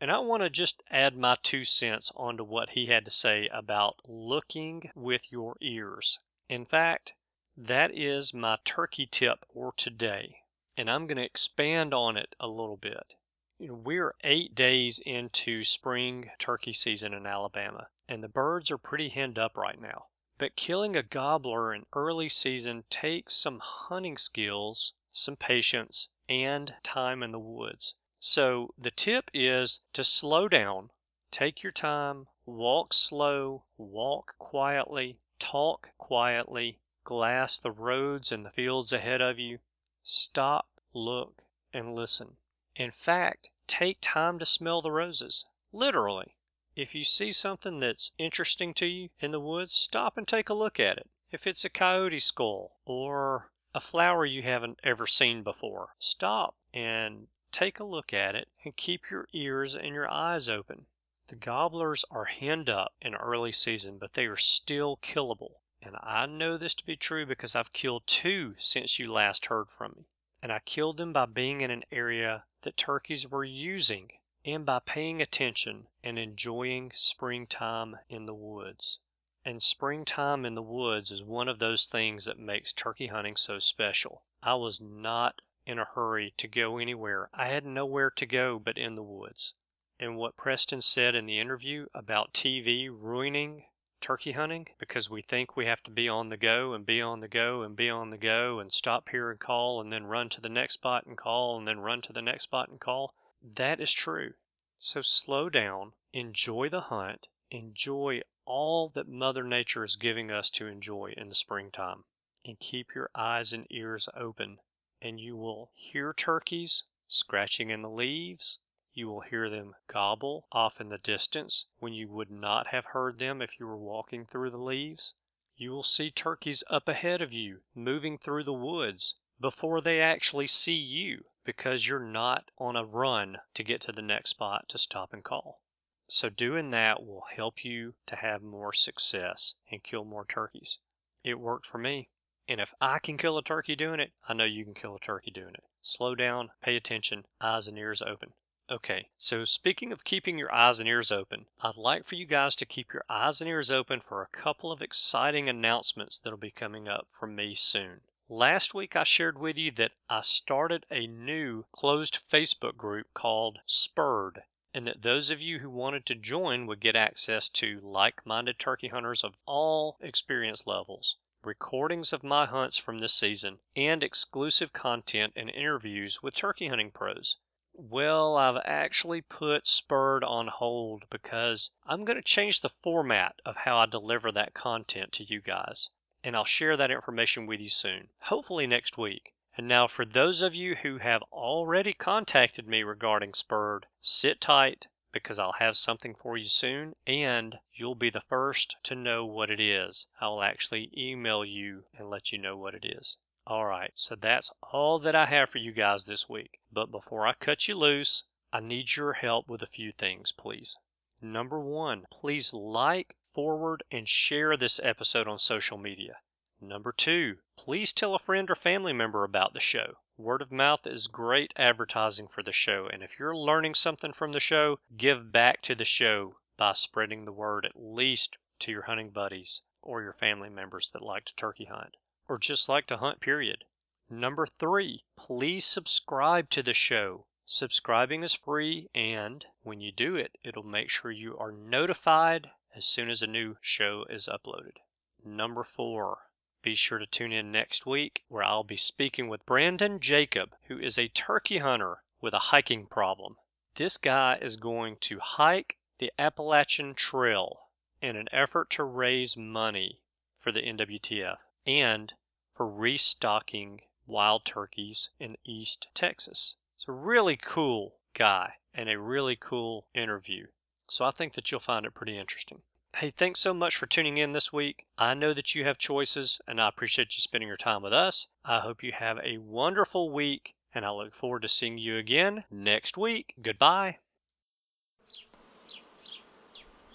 [0.00, 3.48] And I want to just add my two cents onto what he had to say
[3.52, 6.20] about looking with your ears.
[6.48, 7.14] In fact,
[7.56, 10.36] that is my turkey tip for today,
[10.76, 13.14] and I'm going to expand on it a little bit.
[13.58, 18.78] You know, we're eight days into spring turkey season in Alabama, and the birds are
[18.78, 20.04] pretty henned up right now.
[20.38, 27.22] But killing a gobbler in early season takes some hunting skills, some patience, and time
[27.24, 27.96] in the woods.
[28.20, 30.90] So the tip is to slow down,
[31.30, 38.92] take your time, walk slow, walk quietly, talk quietly, glass the roads and the fields
[38.92, 39.58] ahead of you.
[40.02, 42.36] Stop, look, and listen.
[42.76, 45.46] In fact, take time to smell the roses.
[45.72, 46.36] Literally.
[46.78, 50.54] If you see something that's interesting to you in the woods, stop and take a
[50.54, 51.10] look at it.
[51.32, 57.26] If it's a coyote skull or a flower you haven't ever seen before, stop and
[57.50, 60.86] take a look at it and keep your ears and your eyes open.
[61.26, 65.54] The gobblers are henned up in early season, but they are still killable.
[65.82, 69.68] And I know this to be true because I've killed two since you last heard
[69.68, 70.04] from me.
[70.40, 74.10] And I killed them by being in an area that turkeys were using
[74.52, 79.00] and by paying attention and enjoying springtime in the woods.
[79.44, 83.58] And springtime in the woods is one of those things that makes turkey hunting so
[83.58, 84.22] special.
[84.42, 87.28] I was not in a hurry to go anywhere.
[87.34, 89.54] I had nowhere to go but in the woods.
[90.00, 93.64] And what Preston said in the interview about TV ruining
[94.00, 97.20] turkey hunting because we think we have to be on the go and be on
[97.20, 100.28] the go and be on the go and stop here and call and then run
[100.28, 103.12] to the next spot and call and then run to the next spot and call.
[103.42, 104.34] That is true.
[104.78, 110.66] So slow down, enjoy the hunt, enjoy all that Mother Nature is giving us to
[110.66, 112.04] enjoy in the springtime.
[112.44, 114.58] and keep your eyes and ears open,
[115.02, 118.58] and you will hear turkeys scratching in the leaves.
[118.94, 123.18] You will hear them gobble off in the distance when you would not have heard
[123.18, 125.14] them if you were walking through the leaves.
[125.56, 130.46] You will see turkeys up ahead of you moving through the woods before they actually
[130.46, 134.76] see you because you're not on a run to get to the next spot to
[134.76, 135.62] stop and call.
[136.06, 140.76] So, doing that will help you to have more success and kill more turkeys.
[141.24, 142.10] It worked for me.
[142.46, 145.00] And if I can kill a turkey doing it, I know you can kill a
[145.00, 145.64] turkey doing it.
[145.80, 148.34] Slow down, pay attention, eyes and ears open.
[148.70, 152.56] Okay, so speaking of keeping your eyes and ears open, I'd like for you guys
[152.56, 156.50] to keep your eyes and ears open for a couple of exciting announcements that'll be
[156.50, 158.02] coming up from me soon.
[158.30, 163.60] Last week I shared with you that I started a new closed Facebook group called
[163.64, 164.42] Spurred,
[164.74, 168.58] and that those of you who wanted to join would get access to like minded
[168.58, 174.74] turkey hunters of all experience levels, recordings of my hunts from this season, and exclusive
[174.74, 177.38] content and interviews with turkey hunting pros.
[177.72, 183.58] Well, I've actually put Spurred on hold because I'm going to change the format of
[183.64, 185.88] how I deliver that content to you guys
[186.22, 189.34] and I'll share that information with you soon, hopefully next week.
[189.56, 194.86] And now, for those of you who have already contacted me regarding Spurred, sit tight
[195.10, 199.50] because I'll have something for you soon and you'll be the first to know what
[199.50, 200.06] it is.
[200.20, 203.16] I'll actually email you and let you know what it is.
[203.46, 206.60] All right, so that's all that I have for you guys this week.
[206.70, 210.76] But before I cut you loose, I need your help with a few things, please.
[211.20, 216.16] Number one, please like, forward, and share this episode on social media.
[216.60, 219.98] Number two, please tell a friend or family member about the show.
[220.16, 224.32] Word of mouth is great advertising for the show, and if you're learning something from
[224.32, 228.82] the show, give back to the show by spreading the word at least to your
[228.82, 231.96] hunting buddies or your family members that like to turkey hunt
[232.28, 233.64] or just like to hunt, period.
[234.10, 237.26] Number three, please subscribe to the show.
[237.44, 242.86] Subscribing is free, and when you do it, it'll make sure you are notified as
[242.86, 244.76] soon as a new show is uploaded.
[245.24, 246.18] Number four,
[246.62, 250.78] be sure to tune in next week where I'll be speaking with Brandon Jacob, who
[250.78, 253.34] is a turkey hunter with a hiking problem.
[253.74, 257.62] This guy is going to hike the Appalachian Trail
[258.00, 260.02] in an effort to raise money
[260.32, 262.14] for the NWTF and
[262.52, 266.54] for restocking wild turkeys in East Texas.
[266.76, 270.46] It's a really cool guy and a really cool interview.
[270.86, 272.62] So I think that you'll find it pretty interesting.
[272.96, 274.86] Hey, thanks so much for tuning in this week.
[274.96, 278.28] I know that you have choices, and I appreciate you spending your time with us.
[278.44, 282.44] I hope you have a wonderful week, and I look forward to seeing you again
[282.50, 283.34] next week.
[283.40, 283.98] Goodbye.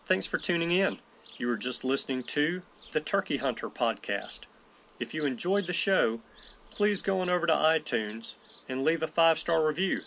[0.05, 0.97] Thanks for tuning in.
[1.37, 4.41] You were just listening to the Turkey Hunter podcast.
[4.99, 6.19] If you enjoyed the show,
[6.69, 8.35] please go on over to iTunes
[8.67, 10.01] and leave a five star review.